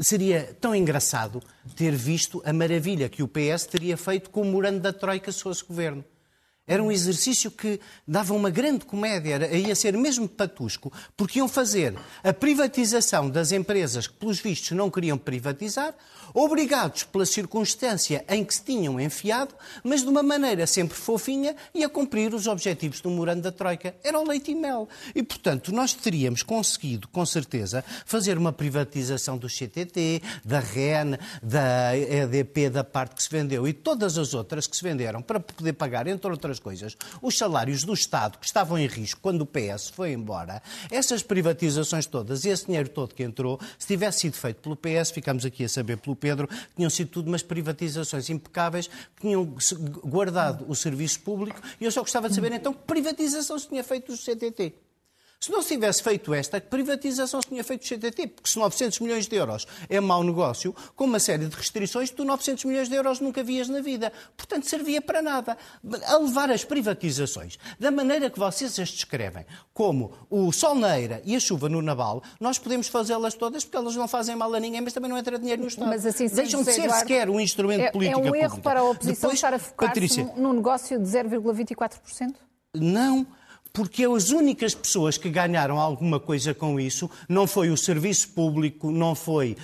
seria 0.01 0.55
tão 0.61 0.75
engraçado 0.75 1.43
ter 1.75 1.95
visto 1.95 2.43
a 2.45 2.53
maravilha 2.53 3.09
que 3.09 3.23
o 3.23 3.29
PS 3.29 3.65
teria 3.65 3.97
feito 3.97 4.29
com 4.29 4.43
o 4.43 4.45
morando 4.45 4.81
da 4.81 4.93
Troika 4.93 5.33
se 5.33 5.43
fosse 5.43 5.65
governo. 5.65 6.05
Era 6.69 6.83
um 6.83 6.93
exercício 6.93 7.51
que 7.51 7.81
dava 8.07 8.35
uma 8.35 8.51
grande 8.51 8.85
comédia, 8.85 9.57
ia 9.57 9.75
ser 9.75 9.97
mesmo 9.97 10.29
patusco, 10.29 10.93
porque 11.17 11.39
iam 11.39 11.49
fazer 11.49 11.95
a 12.23 12.33
privatização 12.33 13.31
das 13.31 13.51
empresas 13.53 14.07
que, 14.07 14.13
pelos 14.13 14.39
vistos, 14.39 14.73
não 14.73 14.91
queriam 14.91 15.17
privatizar, 15.17 15.95
obrigados 16.35 17.05
pela 17.05 17.25
circunstância 17.25 18.23
em 18.29 18.45
que 18.45 18.55
se 18.55 18.63
tinham 18.63 19.01
enfiado, 19.01 19.55
mas 19.83 20.03
de 20.03 20.09
uma 20.09 20.23
maneira 20.23 20.67
sempre 20.67 20.97
fofinha 20.97 21.57
e 21.75 21.83
a 21.83 21.89
cumprir 21.89 22.35
os 22.35 22.47
objetivos 22.47 23.01
do 23.01 23.09
Morando 23.09 23.43
da 23.43 23.53
Troika. 23.53 23.95
Era 24.05 24.21
o 24.21 24.29
leite 24.29 24.51
e 24.51 24.55
mel. 24.55 24.87
E, 25.15 25.23
portanto, 25.23 25.73
nós 25.73 25.95
teríamos 25.95 26.43
conseguido, 26.43 27.09
com 27.09 27.25
certeza, 27.25 27.83
fazer 28.05 28.37
uma 28.37 28.53
privatização 28.53 29.39
do 29.39 29.49
CTT, 29.49 30.23
da 30.45 30.61
REN, 30.61 31.17
da 31.43 31.97
EDP, 31.97 32.69
da 32.69 32.85
parte 32.85 33.15
que 33.15 33.23
se 33.23 33.31
vendeu 33.31 33.67
e 33.67 33.73
todas 33.73 34.19
as 34.19 34.35
outras 34.35 34.67
que 34.67 34.77
se 34.77 34.83
venderam 34.83 35.23
para 35.23 35.41
poder 35.41 35.73
pagar, 35.73 36.07
entre 36.07 36.31
outras 36.31 36.58
outras 36.59 36.61
coisas, 36.61 36.97
os 37.23 37.39
salários 37.39 37.85
do 37.85 37.95
Estado 37.95 38.39
que 38.39 38.47
estavam 38.47 38.79
em 38.79 38.87
risco 38.87 39.21
quando 39.21 39.43
o 39.43 39.47
PS 39.47 39.91
foi 39.91 40.13
embora, 40.13 40.63
essas 40.91 41.23
privatizações 41.23 42.07
todas 42.07 42.45
e 42.45 42.51
esse 42.51 42.67
dinheiro 42.67 42.89
todo 42.89 43.15
que 43.15 43.23
entrou, 43.23 43.59
se 43.79 43.87
tivesse 43.87 44.21
sido 44.21 44.35
feito 44.35 44.61
pelo 44.61 44.77
PS, 44.77 45.11
ficamos 45.11 45.45
aqui 45.45 45.65
a 45.65 45.69
saber 45.69 45.97
pelo 45.97 46.17
Pedro, 46.17 46.49
tinham 46.77 46.91
sido 46.91 47.09
tudo 47.09 47.29
umas 47.29 47.43
privatizações 47.43 48.29
impecáveis, 48.29 48.91
tinham 49.21 49.55
guardado 50.05 50.65
o 50.69 50.75
serviço 50.75 51.21
público 51.21 51.61
e 51.81 51.85
eu 51.85 51.93
só 51.93 52.01
gostava 52.01 52.29
de 52.29 52.35
saber 52.35 52.53
então 52.53 52.73
que 52.73 52.81
privatização 52.87 53.59
se 53.59 53.69
tinha 53.69 53.85
feito 53.85 54.13
do 54.13 54.19
CTT. 54.19 54.88
Se 55.41 55.53
não 55.53 55.63
se 55.63 55.69
tivesse 55.69 56.03
feito 56.03 56.35
esta, 56.35 56.61
que 56.61 56.67
privatização 56.67 57.41
se 57.41 57.49
tinha 57.49 57.63
feito 57.63 57.85
o 57.85 57.87
CTT? 57.87 58.27
Porque 58.27 58.51
se 58.51 58.59
900 58.59 58.99
milhões 58.99 59.29
de 59.29 59.37
euros 59.37 59.69
é 59.89 60.01
mau 60.01 60.25
negócio, 60.25 60.75
com 60.97 61.05
uma 61.05 61.21
série 61.21 61.47
de 61.47 61.55
restrições, 61.55 62.11
tu 62.11 62.25
900 62.25 62.65
milhões 62.65 62.89
de 62.89 62.97
euros 62.97 63.21
nunca 63.21 63.41
vias 63.45 63.69
na 63.69 63.81
vida. 63.81 64.13
Portanto, 64.37 64.69
servia 64.69 65.01
para 65.01 65.23
nada. 65.23 65.57
A 66.07 66.19
levar 66.19 66.51
as 66.51 66.65
privatizações 66.65 67.57
da 67.79 67.93
maneira 67.93 68.29
que 68.29 68.39
vocês 68.39 68.77
as 68.81 68.89
descrevem, 68.89 69.47
como 69.73 70.13
o 70.29 70.51
sol 70.51 70.75
na 70.75 70.99
eira 70.99 71.23
e 71.25 71.37
a 71.37 71.41
chuva 71.41 71.69
no 71.69 71.81
naval, 71.81 72.21
nós 72.41 72.59
podemos 72.59 72.89
fazê-las 72.89 73.35
todas 73.35 73.65
porque 73.65 73.77
elas 73.77 73.95
não 73.95 74.09
fazem 74.09 74.35
mal 74.35 74.53
a 74.53 74.59
ninguém, 74.59 74.81
mas 74.81 74.93
também 74.93 75.09
não 75.09 75.17
entra 75.17 75.39
dinheiro 75.39 75.63
no 75.63 75.69
Estado. 75.69 75.89
Mas 75.89 76.05
assim, 76.05 76.27
Deixam 76.27 76.65
de 76.65 76.73
ser 76.73 76.83
Eduardo, 76.83 76.99
sequer 76.99 77.31
um 77.31 77.39
instrumento 77.39 77.83
é, 77.83 77.91
político. 77.93 78.27
É 78.27 78.31
um 78.31 78.35
erro 78.35 78.61
para 78.61 78.81
a 78.81 78.83
oposição 78.83 79.15
Depois, 79.15 79.35
estar 79.35 79.55
a 79.55 79.59
focar-se 79.61 80.25
num 80.37 80.55
negócio 80.55 80.99
de 80.99 81.09
0,24%? 81.09 82.35
Não 82.75 83.25
porque 83.73 84.05
as 84.05 84.31
únicas 84.31 84.75
pessoas 84.75 85.17
que 85.17 85.31
ganharam 85.31 85.79
alguma 85.79 86.19
coisa 86.19 86.55
com 86.55 86.79
isso 86.79 87.11
não 87.29 87.47
foi 87.47 87.71
o 87.71 87.77
serviço 87.77 88.31
público, 88.31 88.91
não 88.91 89.15
foi 89.15 89.57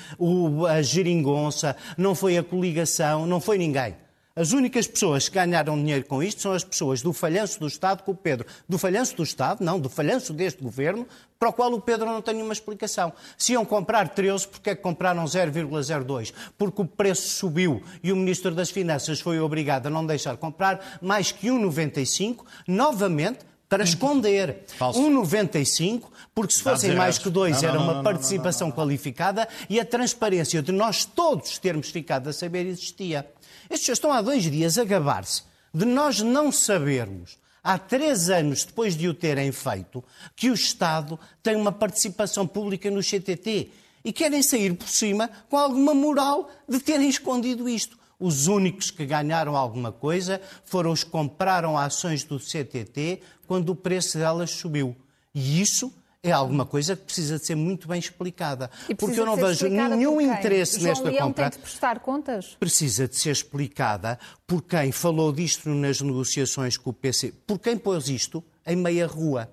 a 0.69 0.83
geringonça, 0.83 1.77
não 1.97 2.15
foi 2.15 2.39
a 2.39 2.43
coligação, 2.43 3.27
não 3.27 3.41
foi 3.41 3.59
ninguém. 3.59 3.97
As 4.37 4.51
únicas 4.51 4.89
pessoas 4.89 5.29
que 5.29 5.37
ganharam 5.37 5.77
dinheiro 5.77 6.05
com 6.07 6.21
isto 6.21 6.43
são 6.43 6.51
as 6.51 6.65
pessoas 6.65 7.01
do 7.01 7.13
falhanço 7.13 7.61
do 7.61 7.69
Estado 7.69 8.03
com 8.03 8.11
o 8.11 8.17
Pedro. 8.17 8.45
Do 8.69 8.77
falhanço 8.77 9.15
do 9.15 9.23
Estado, 9.23 9.63
não, 9.63 9.79
do 9.79 9.89
falhanço 9.89 10.33
deste 10.33 10.61
governo, 10.61 11.07
para 11.39 11.51
o 11.51 11.53
qual 11.53 11.73
o 11.73 11.81
Pedro 11.81 12.07
não 12.07 12.21
tem 12.21 12.35
nenhuma 12.35 12.53
explicação. 12.53 13.13
Se 13.39 13.53
iam 13.53 13.65
comprar 13.65 14.09
13, 14.09 14.49
porque 14.49 14.71
é 14.71 14.75
que 14.75 14.83
compraram 14.83 15.25
0,02? 15.25 16.35
Porque 16.59 16.83
o 16.83 16.85
preço 16.85 17.29
subiu 17.29 17.81
e 18.03 18.11
o 18.11 18.17
Ministro 18.17 18.53
das 18.53 18.71
Finanças 18.71 19.21
foi 19.21 19.39
obrigado 19.39 19.87
a 19.87 19.91
não 19.91 20.05
deixar 20.05 20.37
comprar 20.37 20.99
mais 21.01 21.31
que 21.31 21.47
1,95, 21.47 22.45
novamente 22.67 23.47
para 23.75 23.83
esconder. 23.83 24.65
Falso. 24.79 25.01
1,95, 25.01 26.05
porque 26.33 26.55
se 26.55 26.63
fossem 26.63 26.95
mais 26.95 27.19
que 27.19 27.29
dois 27.29 27.61
não, 27.61 27.69
era 27.69 27.79
uma 27.79 27.87
não, 27.87 27.95
não, 27.97 28.03
participação 28.05 28.71
qualificada 28.71 29.49
e 29.69 29.81
a 29.81 29.85
transparência 29.85 30.63
de 30.63 30.71
nós 30.71 31.05
todos 31.05 31.59
termos 31.59 31.91
ficado 31.91 32.29
a 32.29 32.33
saber 32.33 32.67
existia. 32.67 33.29
Estes 33.69 33.89
estão 33.89 34.13
há 34.13 34.23
dois 34.23 34.45
dias 34.45 34.79
a 34.79 34.85
gabar-se 34.85 35.43
de 35.75 35.85
nós 35.85 36.21
não 36.21 36.53
sabermos, 36.53 37.37
há 37.65 37.77
três 37.77 38.31
anos 38.31 38.63
depois 38.63 38.97
de 38.97 39.09
o 39.09 39.15
terem 39.15 39.51
feito, 39.51 40.05
que 40.37 40.51
o 40.51 40.55
Estado 40.55 41.19
tem 41.43 41.57
uma 41.57 41.73
participação 41.73 42.47
pública 42.47 42.89
no 42.93 43.03
CTT 43.03 43.71
e 44.05 44.13
querem 44.13 44.41
sair 44.41 44.75
por 44.75 44.89
cima 44.89 45.29
com 45.49 45.59
alguma 45.59 45.93
moral 45.93 46.49
de 46.69 46.79
terem 46.79 47.09
escondido 47.09 47.69
isto. 47.69 47.99
Os 48.19 48.47
únicos 48.47 48.91
que 48.91 49.05
ganharam 49.05 49.57
alguma 49.57 49.93
coisa 49.93 50.41
foram 50.65 50.93
os 50.93 51.05
que 51.05 51.11
compraram 51.11 51.77
ações 51.77 52.25
do 52.25 52.39
CTT 52.39 53.21
quando 53.47 53.71
o 53.71 53.77
preço 53.77 54.19
delas 54.19 54.51
subiu. 54.51 54.97
E 55.35 55.61
isso 55.61 55.93
é 56.25 56.33
alguma 56.33 56.65
coisa 56.65 56.97
que 56.97 57.03
precisa 57.03 57.39
de 57.39 57.45
ser 57.45 57.55
muito 57.55 57.87
bem 57.87 57.99
explicada. 57.99 58.71
Porque 58.97 59.21
eu 59.21 59.27
não 59.27 59.37
vejo 59.37 59.69
nenhum 59.69 60.19
interesse 60.21 60.81
João 60.81 60.89
nesta 60.89 61.11
Leão 61.11 61.29
compra. 61.29 61.51
Tem 61.51 61.59
de 61.59 61.63
prestar 61.63 62.01
contas? 62.01 62.57
Precisa 62.59 63.07
de 63.07 63.15
ser 63.15 63.31
explicada 63.31 64.19
por 64.47 64.63
quem 64.63 64.91
falou 64.91 65.31
disto 65.31 65.69
nas 65.69 66.01
negociações 66.01 66.79
com 66.79 66.91
o 66.91 66.93
PC, 66.95 67.35
por 67.47 67.59
quem 67.59 67.77
pôs 67.77 68.09
isto 68.09 68.43
em 68.67 68.75
meia 68.75 69.07
rua. 69.07 69.51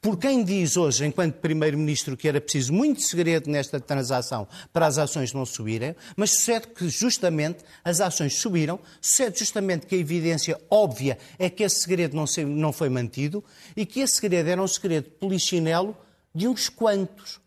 Por 0.00 0.18
quem 0.18 0.42
diz 0.42 0.76
hoje, 0.76 1.04
enquanto 1.04 1.34
Primeiro-Ministro, 1.34 2.16
que 2.16 2.26
era 2.26 2.40
preciso 2.40 2.72
muito 2.72 3.02
segredo 3.02 3.50
nesta 3.50 3.78
transação 3.78 4.48
para 4.72 4.86
as 4.86 4.98
ações 4.98 5.32
não 5.32 5.44
subirem, 5.44 5.94
mas 6.16 6.30
sucede 6.30 6.68
que 6.68 6.88
justamente 6.88 7.64
as 7.84 8.00
ações 8.00 8.34
subiram, 8.34 8.80
sucede 9.00 9.38
justamente 9.38 9.86
que 9.86 9.94
a 9.94 9.98
evidência 9.98 10.60
óbvia 10.70 11.18
é 11.38 11.50
que 11.50 11.62
esse 11.62 11.80
segredo 11.80 12.16
não, 12.46 12.72
foi 12.72 12.88
mantido 12.88 13.44
e 13.76 13.84
que 13.84 14.00
esse 14.00 14.16
segredo 14.16 14.48
era 14.48 14.62
um 14.62 14.68
segredo 14.68 15.10
polichinelo 15.10 15.96
de 16.34 16.48
uns 16.48 16.68
quantos. 16.68 17.40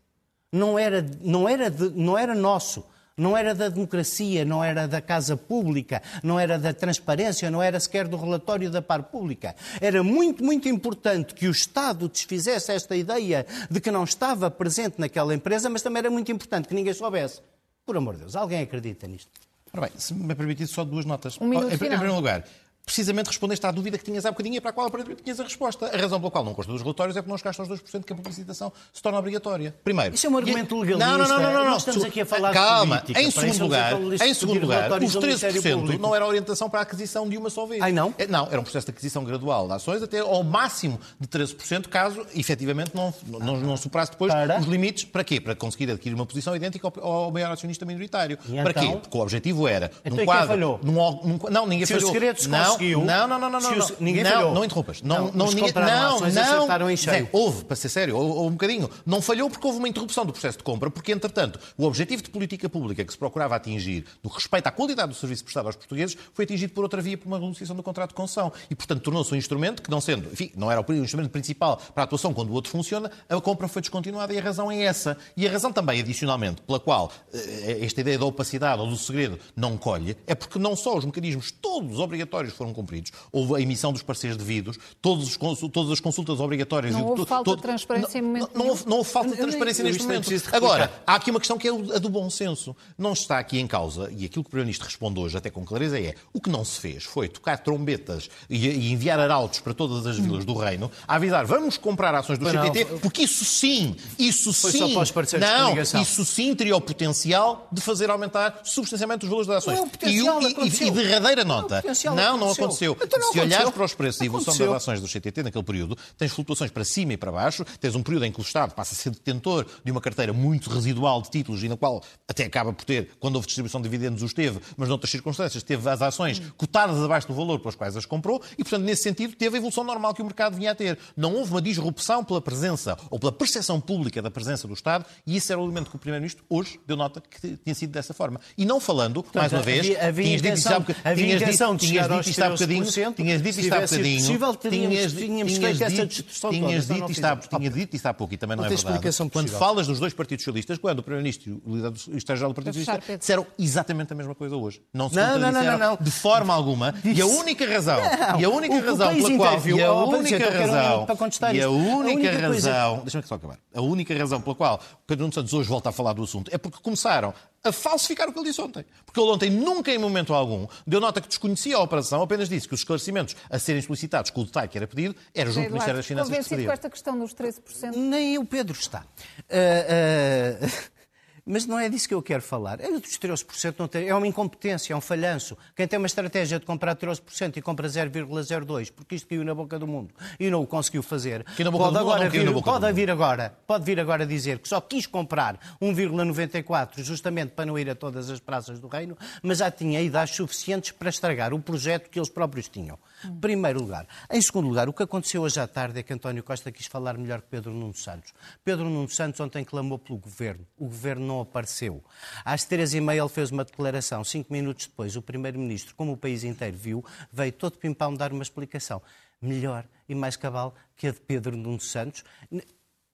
Não 0.52 0.78
era, 0.78 1.04
não 1.20 1.48
era, 1.48 1.70
de, 1.70 1.90
não 1.90 2.16
era 2.16 2.34
nosso. 2.34 2.84
Não 3.20 3.36
era 3.36 3.54
da 3.54 3.68
democracia, 3.68 4.44
não 4.46 4.64
era 4.64 4.88
da 4.88 5.00
casa 5.00 5.36
pública, 5.36 6.02
não 6.22 6.40
era 6.40 6.58
da 6.58 6.72
transparência, 6.72 7.50
não 7.50 7.62
era 7.62 7.78
sequer 7.78 8.08
do 8.08 8.16
relatório 8.16 8.70
da 8.70 8.80
par 8.80 9.02
pública. 9.02 9.54
Era 9.80 10.02
muito, 10.02 10.42
muito 10.42 10.68
importante 10.68 11.34
que 11.34 11.46
o 11.46 11.50
Estado 11.50 12.08
desfizesse 12.08 12.72
esta 12.72 12.96
ideia 12.96 13.46
de 13.70 13.78
que 13.78 13.90
não 13.90 14.04
estava 14.04 14.50
presente 14.50 14.98
naquela 14.98 15.34
empresa, 15.34 15.68
mas 15.68 15.82
também 15.82 15.98
era 15.98 16.10
muito 16.10 16.32
importante 16.32 16.66
que 16.66 16.74
ninguém 16.74 16.94
soubesse. 16.94 17.42
Por 17.84 17.94
amor 17.96 18.14
de 18.14 18.20
Deus, 18.20 18.34
alguém 18.34 18.62
acredita 18.62 19.06
nisto? 19.06 19.30
Ora 19.72 19.82
bem, 19.82 19.92
se 19.98 20.14
me 20.14 20.34
permitir 20.34 20.66
só 20.66 20.82
duas 20.82 21.04
notas. 21.04 21.38
Um 21.40 21.46
minuto 21.46 21.70
em, 21.70 21.74
em 21.74 21.78
final. 21.78 21.90
primeiro 21.98 22.14
lugar, 22.14 22.44
precisamente 22.84 23.26
respondeste 23.28 23.64
à 23.66 23.70
dúvida 23.70 23.96
que 23.96 24.04
tinhas 24.04 24.26
há 24.26 24.30
bocadinho 24.30 24.56
e 24.56 24.60
para 24.60 24.70
a 24.70 24.72
qual 24.72 24.86
aparentemente 24.88 25.22
tinhas 25.22 25.38
a 25.38 25.44
resposta. 25.44 25.86
A 25.86 25.96
razão 25.96 26.18
pela 26.18 26.30
qual 26.30 26.44
não 26.44 26.54
consta 26.54 26.72
dos 26.72 26.82
relatórios 26.82 27.16
é 27.16 27.20
porque 27.22 27.30
não 27.30 27.38
chegaste 27.38 27.60
aos 27.60 27.70
2% 27.70 28.04
que 28.04 28.12
a 28.12 28.16
publicitação 28.16 28.72
se 28.92 29.00
torna 29.02 29.18
obrigatória. 29.18 29.74
Primeiro. 29.84 30.14
Isso 30.14 30.26
é 30.26 30.30
um 30.30 30.36
argumento 30.36 30.74
e- 30.76 30.80
legalista. 30.80 31.06
Não, 31.06 31.18
não, 31.18 31.28
não, 31.28 31.40
não. 31.40 31.52
não. 31.64 31.70
Nós 31.70 31.82
estamos 31.82 32.04
aqui 32.04 32.20
a 32.22 32.26
falar 32.26 32.48
de 32.48 32.54
Calma. 32.54 32.98
política. 32.98 33.20
Em 33.22 33.30
segundo 33.30 33.62
lugar, 33.62 33.92
em 33.92 34.34
segundo 34.34 34.60
lugar, 34.60 34.86
os 35.02 35.16
ao 35.16 35.22
Ministério 35.22 35.62
13% 35.62 35.74
Público. 35.80 36.02
não 36.02 36.14
era 36.16 36.26
orientação 36.26 36.68
para 36.68 36.80
a 36.80 36.82
aquisição 36.82 37.28
de 37.28 37.36
uma 37.36 37.48
só 37.50 37.64
vez. 37.66 37.80
Ai, 37.82 37.92
não? 37.92 38.12
É, 38.18 38.26
Não, 38.26 38.46
era 38.46 38.58
um 38.60 38.64
processo 38.64 38.86
de 38.86 38.90
aquisição 38.92 39.24
gradual 39.24 39.66
de 39.68 39.74
ações 39.74 40.02
até 40.02 40.18
ao 40.18 40.42
máximo 40.42 40.98
de 41.18 41.28
13%, 41.28 41.86
caso 41.88 42.26
efetivamente 42.34 42.90
não, 42.94 43.14
não, 43.26 43.56
não 43.60 43.76
superasse 43.76 44.10
depois 44.12 44.32
Para? 44.32 44.58
os 44.58 44.66
limites. 44.66 45.04
Para 45.04 45.22
quê? 45.22 45.40
Para 45.40 45.54
conseguir 45.54 45.90
adquirir 45.90 46.14
uma 46.14 46.26
posição 46.26 46.54
idêntica 46.56 46.90
ao, 47.00 47.12
ao 47.12 47.30
maior 47.30 47.52
acionista 47.52 47.84
minoritário. 47.84 48.38
E 48.48 48.60
para 48.62 48.72
quê? 48.74 48.80
então? 48.86 49.00
Porque 49.00 49.16
o 49.16 49.20
objetivo 49.20 49.68
era, 49.68 49.90
Então, 50.04 50.18
num 50.18 50.24
quadro... 50.24 50.48
falhou? 50.48 50.80
Num, 50.82 50.92
num- 50.94 51.38
não, 51.50 51.66
ninguém 51.66 51.86
Se 51.86 51.94
falhou. 51.94 52.10
segredo 52.12 52.40
se 52.40 52.48
não, 52.48 52.69
conseguiu, 52.72 53.04
Não, 53.04 53.26
não, 53.26 53.38
não, 53.38 53.50
não. 53.50 53.60
não, 53.60 53.88
ninguém 54.00 54.24
não, 54.24 54.30
falhou. 54.30 54.54
Não 54.54 54.64
interrompas. 54.64 55.02
Não, 55.02 55.26
Não, 55.26 55.32
não, 55.32 55.46
os 55.46 55.54
ninguém, 55.54 55.68
compraram 55.68 56.20
não, 56.20 56.20
não. 56.20 56.26
acertaram 56.26 56.90
em 56.90 56.96
cheio. 56.96 57.24
Zé, 57.24 57.30
houve, 57.32 57.64
para 57.64 57.76
ser 57.76 57.88
sério, 57.88 58.16
houve, 58.16 58.30
houve 58.32 58.48
um 58.48 58.52
bocadinho. 58.52 58.90
Não 59.04 59.22
falhou 59.22 59.48
porque 59.50 59.66
houve 59.66 59.78
uma 59.78 59.88
interrupção 59.88 60.24
do 60.24 60.32
processo 60.32 60.58
de 60.58 60.64
compra, 60.64 60.90
porque, 60.90 61.12
entretanto, 61.12 61.58
o 61.76 61.84
objetivo 61.84 62.22
de 62.22 62.30
política 62.30 62.68
pública 62.68 63.04
que 63.04 63.12
se 63.12 63.18
procurava 63.18 63.54
atingir, 63.56 64.04
no 64.22 64.30
que 64.30 64.36
respeita 64.36 64.68
à 64.68 64.72
qualidade 64.72 65.08
do 65.08 65.14
serviço 65.14 65.44
prestado 65.44 65.66
aos 65.66 65.76
portugueses, 65.76 66.16
foi 66.32 66.44
atingido 66.44 66.72
por 66.72 66.82
outra 66.82 67.00
via, 67.00 67.16
por 67.16 67.26
uma 67.26 67.38
renegociação 67.38 67.76
do 67.76 67.82
contrato 67.82 68.10
de 68.10 68.14
concessão. 68.14 68.52
E, 68.70 68.74
portanto, 68.74 69.02
tornou-se 69.02 69.32
um 69.32 69.36
instrumento 69.36 69.82
que, 69.82 69.90
não 69.90 70.00
sendo, 70.00 70.28
enfim, 70.32 70.50
não 70.56 70.70
era 70.70 70.80
o 70.80 70.92
instrumento 70.94 71.30
principal 71.30 71.76
para 71.94 72.02
a 72.02 72.04
atuação 72.04 72.32
quando 72.32 72.50
o 72.50 72.52
outro 72.52 72.70
funciona, 72.70 73.10
a 73.28 73.40
compra 73.40 73.68
foi 73.68 73.82
descontinuada 73.82 74.32
e 74.32 74.38
a 74.38 74.42
razão 74.42 74.70
é 74.70 74.82
essa. 74.82 75.16
E 75.36 75.46
a 75.46 75.50
razão 75.50 75.72
também, 75.72 76.00
adicionalmente, 76.00 76.62
pela 76.62 76.80
qual 76.80 77.10
eh, 77.32 77.78
esta 77.82 78.00
ideia 78.00 78.18
da 78.18 78.24
opacidade 78.24 78.80
ou 78.80 78.88
do 78.88 78.96
segredo 78.96 79.38
não 79.56 79.76
colhe, 79.76 80.16
é 80.26 80.34
porque 80.34 80.58
não 80.58 80.76
só 80.76 80.96
os 80.96 81.04
mecanismos 81.04 81.50
todos 81.50 81.98
obrigatórios 81.98 82.52
foram 82.60 82.72
cumpridos, 82.74 83.10
houve 83.32 83.54
a 83.56 83.60
emissão 83.60 83.92
dos 83.92 84.02
parceiros 84.02 84.36
devidos, 84.36 84.78
todos 85.00 85.26
os 85.26 85.36
consul- 85.36 85.68
todas 85.70 85.90
as 85.92 86.00
consultas 86.00 86.38
obrigatórias. 86.40 86.92
Não 86.92 87.00
e 87.00 87.02
houve 87.04 87.24
falta 87.24 87.50
de 87.50 87.56
todo- 87.56 87.62
transparência 87.62 88.18
em 88.18 88.22
não, 88.22 88.28
momento 88.28 88.50
não, 88.54 88.62
não 88.64 88.70
houve, 88.70 88.86
não 88.86 88.96
houve 88.98 89.10
falta 89.10 89.30
de 89.30 89.36
transparência 89.36 89.82
neste 89.84 90.02
momento. 90.02 90.28
de. 90.28 90.42
Agora, 90.52 90.92
há 91.06 91.14
aqui 91.14 91.30
uma 91.30 91.40
questão 91.40 91.56
que 91.58 91.68
é 91.68 91.70
a 91.70 91.98
do 91.98 92.08
bom 92.10 92.28
senso. 92.28 92.76
Não 92.98 93.12
está 93.12 93.38
aqui 93.38 93.58
em 93.58 93.66
causa, 93.66 94.10
e 94.10 94.24
aquilo 94.26 94.30
que 94.44 94.48
o 94.48 94.50
Primeiro-Ministro 94.50 94.86
responde 94.86 95.18
hoje 95.20 95.36
até 95.36 95.48
com 95.50 95.64
clareza 95.64 95.98
é 95.98 96.14
o 96.32 96.40
que 96.40 96.50
não 96.50 96.64
se 96.64 96.78
fez 96.80 97.04
foi 97.04 97.28
tocar 97.28 97.58
trombetas 97.58 98.28
e, 98.48 98.68
e 98.68 98.92
enviar 98.92 99.18
arautos 99.18 99.60
para 99.60 99.72
todas 99.74 100.06
as 100.06 100.18
vilas 100.18 100.44
do 100.44 100.54
Reino 100.54 100.90
a 101.08 101.14
avisar 101.16 101.46
vamos 101.46 101.78
comprar 101.78 102.14
ações 102.14 102.38
do 102.38 102.44
não. 102.52 102.62
CTT, 102.64 102.84
porque 103.00 103.22
isso 103.22 103.44
sim, 103.44 103.96
isso 104.18 104.52
Foi 104.52 104.72
sim, 104.72 104.78
só 104.78 104.88
para 104.88 105.02
os 105.02 105.10
parceiros 105.10 105.48
de 105.48 105.54
não, 105.54 106.02
isso 106.02 106.24
sim 106.24 106.54
teria 106.54 106.76
o 106.76 106.80
potencial 106.80 107.68
de 107.72 107.80
fazer 107.80 108.10
aumentar 108.10 108.60
substancialmente 108.64 109.24
os 109.24 109.30
valores 109.30 109.46
das 109.48 109.56
ações. 109.58 109.78
Não 109.78 110.42
e, 110.42 110.68
e- 110.68 110.86
e 110.86 110.90
derradeira 110.90 111.44
Não 111.44 111.58
é 111.58 111.60
nota, 111.62 111.76
potencial, 111.82 112.14
não, 112.14 112.36
não 112.36 112.49
aconteceu. 112.52 112.92
aconteceu. 112.92 113.06
Então 113.06 113.18
não 113.20 113.32
Se 113.32 113.40
olhares 113.40 113.70
para 113.70 113.84
os 113.84 113.94
preços 113.94 114.20
e 114.20 114.26
evolução 114.26 114.56
das 114.56 114.68
ações 114.76 115.00
do 115.00 115.08
CTT 115.08 115.42
naquele 115.42 115.64
período, 115.64 115.96
tens 116.16 116.32
flutuações 116.32 116.70
para 116.70 116.84
cima 116.84 117.12
e 117.12 117.16
para 117.16 117.30
baixo, 117.32 117.64
tens 117.80 117.94
um 117.94 118.02
período 118.02 118.24
em 118.26 118.32
que 118.32 118.40
o 118.40 118.42
Estado 118.42 118.74
passa 118.74 118.94
a 118.94 118.96
ser 118.96 119.10
detentor 119.10 119.66
de 119.84 119.90
uma 119.90 120.00
carteira 120.00 120.32
muito 120.32 120.70
residual 120.70 121.22
de 121.22 121.30
títulos 121.30 121.62
e 121.62 121.68
na 121.68 121.76
qual 121.76 122.02
até 122.28 122.44
acaba 122.44 122.72
por 122.72 122.84
ter, 122.84 123.10
quando 123.20 123.36
houve 123.36 123.46
distribuição 123.46 123.80
de 123.80 123.88
dividendos, 123.88 124.22
os 124.22 124.32
teve, 124.32 124.60
mas 124.76 124.88
noutras 124.88 125.10
circunstâncias 125.10 125.62
teve 125.62 125.88
as 125.88 126.00
ações 126.02 126.40
cotadas 126.56 127.02
abaixo 127.02 127.26
do 127.26 127.34
valor 127.34 127.58
pelas 127.58 127.74
quais 127.74 127.96
as 127.96 128.04
comprou 128.06 128.40
e, 128.58 128.62
portanto, 128.64 128.82
nesse 128.84 129.02
sentido, 129.02 129.34
teve 129.34 129.56
a 129.56 129.58
evolução 129.58 129.82
normal 129.84 130.14
que 130.14 130.22
o 130.22 130.24
mercado 130.24 130.56
vinha 130.56 130.72
a 130.72 130.74
ter. 130.74 130.98
Não 131.16 131.34
houve 131.34 131.50
uma 131.50 131.62
disrupção 131.62 132.24
pela 132.24 132.40
presença 132.40 132.96
ou 133.10 133.18
pela 133.18 133.32
percepção 133.32 133.80
pública 133.80 134.20
da 134.22 134.30
presença 134.30 134.66
do 134.68 134.74
Estado 134.74 135.04
e 135.26 135.36
isso 135.36 135.52
era 135.52 135.60
o 135.60 135.64
elemento 135.64 135.90
que 135.90 135.96
o 135.96 135.98
Primeiro-Ministro 135.98 136.44
hoje 136.48 136.78
deu 136.86 136.96
nota 136.96 137.20
que 137.20 137.56
tinha 137.56 137.74
sido 137.74 137.90
dessa 137.90 138.14
forma. 138.14 138.40
E 138.56 138.64
não 138.64 138.80
falando, 138.80 139.24
mais 139.34 139.52
uma 139.52 139.62
vez, 139.62 139.80
havia- 139.80 140.06
havia 140.08 140.24
tinhas 140.24 140.42
dito 140.42 140.52
intenção- 140.52 140.80
boca- 140.80 140.96
havia 141.04 141.24
tinhas 141.26 141.42
intenção 141.42 141.72
dito- 141.74 141.80
de 141.80 141.86
tinhas 141.92 142.04
chegar 142.06 142.16
dito 142.22 142.30
isto 142.40 142.44
há 142.44 142.50
bocadinho, 142.50 142.84
13%, 142.84 143.14
tinhas 143.16 143.42
dito 143.42 143.60
isto 143.60 143.72
há 143.74 143.80
bocadinho, 143.80 144.18
possível, 144.20 144.54
teríamos- 144.54 145.12
tínhamos 145.12 145.56
feito 145.56 145.84
essa 145.84 145.90
dito- 146.06 146.06
destruição 146.06 146.50
tinhas 146.50 146.86
toda, 146.86 146.94
dito 147.00 147.08
fizemos. 147.14 147.46
tinha 147.48 147.70
dito 147.70 147.96
isto 147.96 148.06
há 148.06 148.14
pouco 148.14 148.34
e 148.34 148.36
também 148.36 148.56
não, 148.56 148.64
Não 148.64 148.70
é 148.72 148.74
verdade. 148.74 149.00
Quando 149.16 149.30
possível. 149.32 149.58
falas 149.58 149.86
dos 149.86 149.98
dois 150.00 150.12
partidos 150.14 150.44
socialistas, 150.44 150.78
quando 150.78 150.98
o 150.98 151.02
Primeiro-Ministro 151.02 151.50
e 151.50 151.52
o 151.70 151.76
líder 151.76 151.90
do 151.90 152.16
Estado-Geral 152.16 152.52
do 152.52 152.54
Partido 152.54 152.74
Socialista 152.78 153.18
disseram 153.18 153.46
exatamente 153.58 154.12
a 154.12 154.16
mesma 154.16 154.34
coisa 154.34 154.56
hoje. 154.56 154.82
Não 154.92 155.08
se 155.08 155.16
Não, 155.16 155.38
não, 155.38 155.52
não, 155.52 155.62
não, 155.64 155.78
não. 155.78 155.98
de 156.00 156.10
forma 156.10 156.52
alguma. 156.54 156.94
E 157.04 157.20
a 157.20 157.26
única 157.26 157.66
razão, 157.66 158.00
Não. 158.00 158.40
e 158.40 158.44
a 158.44 158.48
única 158.48 158.80
razão 158.80 159.14
pela 159.14 159.36
qual, 159.36 159.66
e 159.66 159.82
a 159.82 159.92
Oh, 159.92 160.08
única 160.10 160.50
razão, 160.50 160.90
minuto 160.90 161.06
para 161.06 161.16
contestar 161.16 161.54
e 161.54 161.58
a 161.58 161.64
isto. 161.66 161.68
A 161.68 161.70
única 161.96 162.30
razão, 162.38 163.00
deixa-me 163.02 163.26
só 163.26 163.34
acabar. 163.34 163.58
A 163.74 163.80
única 163.80 164.16
razão 164.16 164.40
pela 164.40 164.54
qual 164.54 164.80
Pedro 165.06 165.22
Nuno 165.24 165.32
Santos 165.34 165.52
hoje 165.52 165.68
volta 165.68 165.88
a 165.88 165.92
falar 165.92 166.12
do 166.12 166.22
assunto 166.22 166.50
é 166.52 166.58
porque 166.58 166.78
começaram 166.82 167.32
a 167.62 167.72
falsificar 167.72 168.28
o 168.28 168.32
que 168.32 168.38
ele 168.38 168.48
disse 168.48 168.60
ontem. 168.60 168.84
Porque 169.04 169.20
ele 169.20 169.30
ontem 169.30 169.50
nunca, 169.50 169.92
em 169.92 169.98
momento 169.98 170.32
algum, 170.32 170.66
deu 170.86 171.00
nota 171.00 171.20
que 171.20 171.28
desconhecia 171.28 171.76
a 171.76 171.80
operação, 171.80 172.22
apenas 172.22 172.48
disse 172.48 172.66
que 172.66 172.74
os 172.74 172.80
esclarecimentos 172.80 173.36
a 173.50 173.58
serem 173.58 173.82
solicitados 173.82 174.30
com 174.30 174.42
o 174.42 174.44
detalhe 174.44 174.68
que 174.68 174.78
era 174.78 174.86
pedido 174.86 175.14
era 175.34 175.50
junto 175.50 175.66
do 175.66 175.72
Ministério 175.72 175.96
das 175.96 176.06
Finanças 176.06 176.30
convencido 176.30 176.64
com 176.64 176.72
esta 176.72 176.90
questão 176.90 177.18
dos 177.18 177.34
13%. 177.34 177.96
Nem 177.96 178.38
o 178.38 178.44
Pedro 178.44 178.78
está. 178.78 179.04
Ah, 179.50 180.62
ah, 180.62 180.99
mas 181.44 181.66
não 181.66 181.78
é 181.78 181.88
disso 181.88 182.08
que 182.08 182.14
eu 182.14 182.22
quero 182.22 182.42
falar. 182.42 182.80
É 182.80 182.90
dos 182.90 183.18
13% 183.18 183.74
não 183.78 183.88
tem, 183.88 184.08
é 184.08 184.14
uma 184.14 184.26
incompetência, 184.26 184.92
é 184.92 184.96
um 184.96 185.00
falhanço. 185.00 185.56
Quem 185.74 185.86
tem 185.86 185.98
uma 185.98 186.06
estratégia 186.06 186.58
de 186.58 186.66
comprar 186.66 186.96
13% 186.96 187.56
e 187.56 187.62
compra 187.62 187.88
0,02, 187.88 188.92
porque 188.92 189.14
isto 189.14 189.28
caiu 189.28 189.44
na 189.44 189.54
boca 189.54 189.78
do 189.78 189.86
mundo 189.86 190.14
e 190.38 190.50
não 190.50 190.62
o 190.62 190.66
conseguiu 190.66 191.02
fazer, 191.02 191.44
pode 191.44 191.98
agora 191.98 192.28
vir, 192.28 192.52
pode 192.62 192.92
vir 192.92 193.10
agora, 193.10 193.54
pode 193.66 193.84
vir 193.84 194.00
agora 194.00 194.26
dizer 194.26 194.58
que 194.58 194.68
só 194.68 194.80
quis 194.80 195.06
comprar 195.06 195.58
1,94 195.80 197.02
justamente 197.02 197.52
para 197.52 197.66
não 197.66 197.78
ir 197.78 197.88
a 197.90 197.94
todas 197.94 198.30
as 198.30 198.40
praças 198.40 198.78
do 198.78 198.88
reino, 198.88 199.16
mas 199.42 199.58
já 199.58 199.70
tinha 199.70 200.00
idades 200.00 200.34
suficientes 200.34 200.92
para 200.92 201.08
estragar 201.08 201.52
o 201.52 201.60
projeto 201.60 202.08
que 202.08 202.18
eles 202.18 202.28
próprios 202.28 202.68
tinham. 202.68 202.98
Primeiro 203.40 203.80
lugar. 203.80 204.06
Em 204.30 204.40
segundo 204.40 204.68
lugar, 204.68 204.88
o 204.88 204.92
que 204.92 205.02
aconteceu 205.02 205.42
hoje 205.42 205.60
à 205.60 205.66
tarde 205.66 206.00
é 206.00 206.02
que 206.02 206.12
António 206.12 206.42
Costa 206.42 206.70
quis 206.70 206.86
falar 206.86 207.16
melhor 207.18 207.42
que 207.42 207.48
Pedro 207.48 207.72
Nuno 207.72 207.94
Santos. 207.94 208.32
Pedro 208.64 208.88
Nuno 208.88 209.08
Santos 209.08 209.40
ontem 209.40 209.64
clamou 209.64 209.98
pelo 209.98 210.18
governo. 210.18 210.66
O 210.76 210.86
governo 210.86 211.26
não 211.26 211.40
apareceu. 211.40 212.02
Às 212.44 212.64
três 212.64 212.94
e 212.94 213.00
meia 213.00 213.20
ele 213.20 213.28
fez 213.28 213.50
uma 213.50 213.64
declaração. 213.64 214.24
Cinco 214.24 214.52
minutos 214.52 214.86
depois, 214.86 215.16
o 215.16 215.22
primeiro-ministro, 215.22 215.94
como 215.94 216.12
o 216.12 216.16
país 216.16 216.44
inteiro 216.44 216.76
viu, 216.76 217.04
veio 217.32 217.52
todo 217.52 217.78
pimpão 217.78 218.14
dar 218.14 218.32
uma 218.32 218.42
explicação 218.42 219.02
melhor 219.40 219.84
e 220.08 220.14
mais 220.14 220.36
cabal 220.36 220.74
que 220.96 221.06
a 221.06 221.12
de 221.12 221.20
Pedro 221.20 221.56
Nuno 221.56 221.80
Santos. 221.80 222.24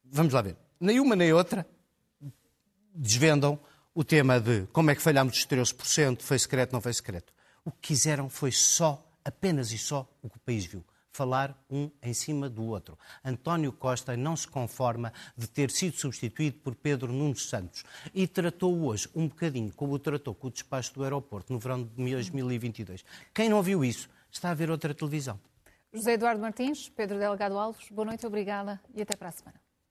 Vamos 0.05 0.33
lá 0.33 0.42
ver. 0.42 0.57
Nem 0.81 1.01
uma 1.01 1.16
nem 1.16 1.33
outra 1.33 1.66
desvendam 2.97 3.59
o 3.95 4.03
tema 4.03 4.40
de 4.40 4.66
como 4.73 4.90
é 4.90 4.95
que 4.95 5.03
falhámos 5.03 5.33
dos 5.33 5.47
13%, 5.47 6.23
foi 6.23 6.38
secreto, 6.38 6.73
não 6.73 6.81
foi 6.81 6.92
secreto. 6.92 7.33
O 7.64 7.71
que 7.71 7.88
quiseram 7.88 8.29
foi 8.29 8.53
só, 8.53 9.06
apenas 9.27 9.73
e 9.73 9.79
só, 9.79 10.09
o 10.23 10.31
que 10.31 10.37
o 10.37 10.41
país 10.41 10.65
viu. 10.65 10.85
Falar 11.11 11.59
um 11.69 11.91
em 12.03 12.15
cima 12.15 12.49
do 12.49 12.62
outro. 12.62 12.97
António 13.25 13.73
Costa 13.73 14.17
não 14.17 14.37
se 14.37 14.47
conforma 14.47 15.12
de 15.37 15.49
ter 15.49 15.71
sido 15.71 15.97
substituído 15.97 16.59
por 16.59 16.75
Pedro 16.75 17.12
Nuno 17.12 17.35
Santos 17.35 17.85
e 18.15 18.29
tratou 18.29 18.85
hoje 18.85 19.09
um 19.15 19.27
bocadinho 19.27 19.73
como 19.73 19.95
o 19.95 19.99
tratou 19.99 20.35
com 20.35 20.47
o 20.47 20.51
despacho 20.51 20.95
do 20.95 21.03
aeroporto 21.03 21.53
no 21.53 21.59
verão 21.59 21.83
de 21.83 22.11
2022. 22.11 23.05
Quem 23.35 23.49
não 23.49 23.62
viu 23.62 23.85
isso 23.85 24.09
está 24.31 24.51
a 24.51 24.55
ver 24.55 24.71
outra 24.71 24.95
televisão. 24.95 25.41
José 25.93 26.12
Eduardo 26.12 26.41
Martins, 26.41 26.91
Pedro 26.91 27.19
Delgado 27.19 27.59
Alves, 27.59 27.89
boa 27.91 28.05
noite, 28.05 28.27
obrigada 28.27 28.81
e 28.95 29.01
até 29.01 29.17
para 29.17 29.31
a 29.31 29.33
semana. 29.33 29.66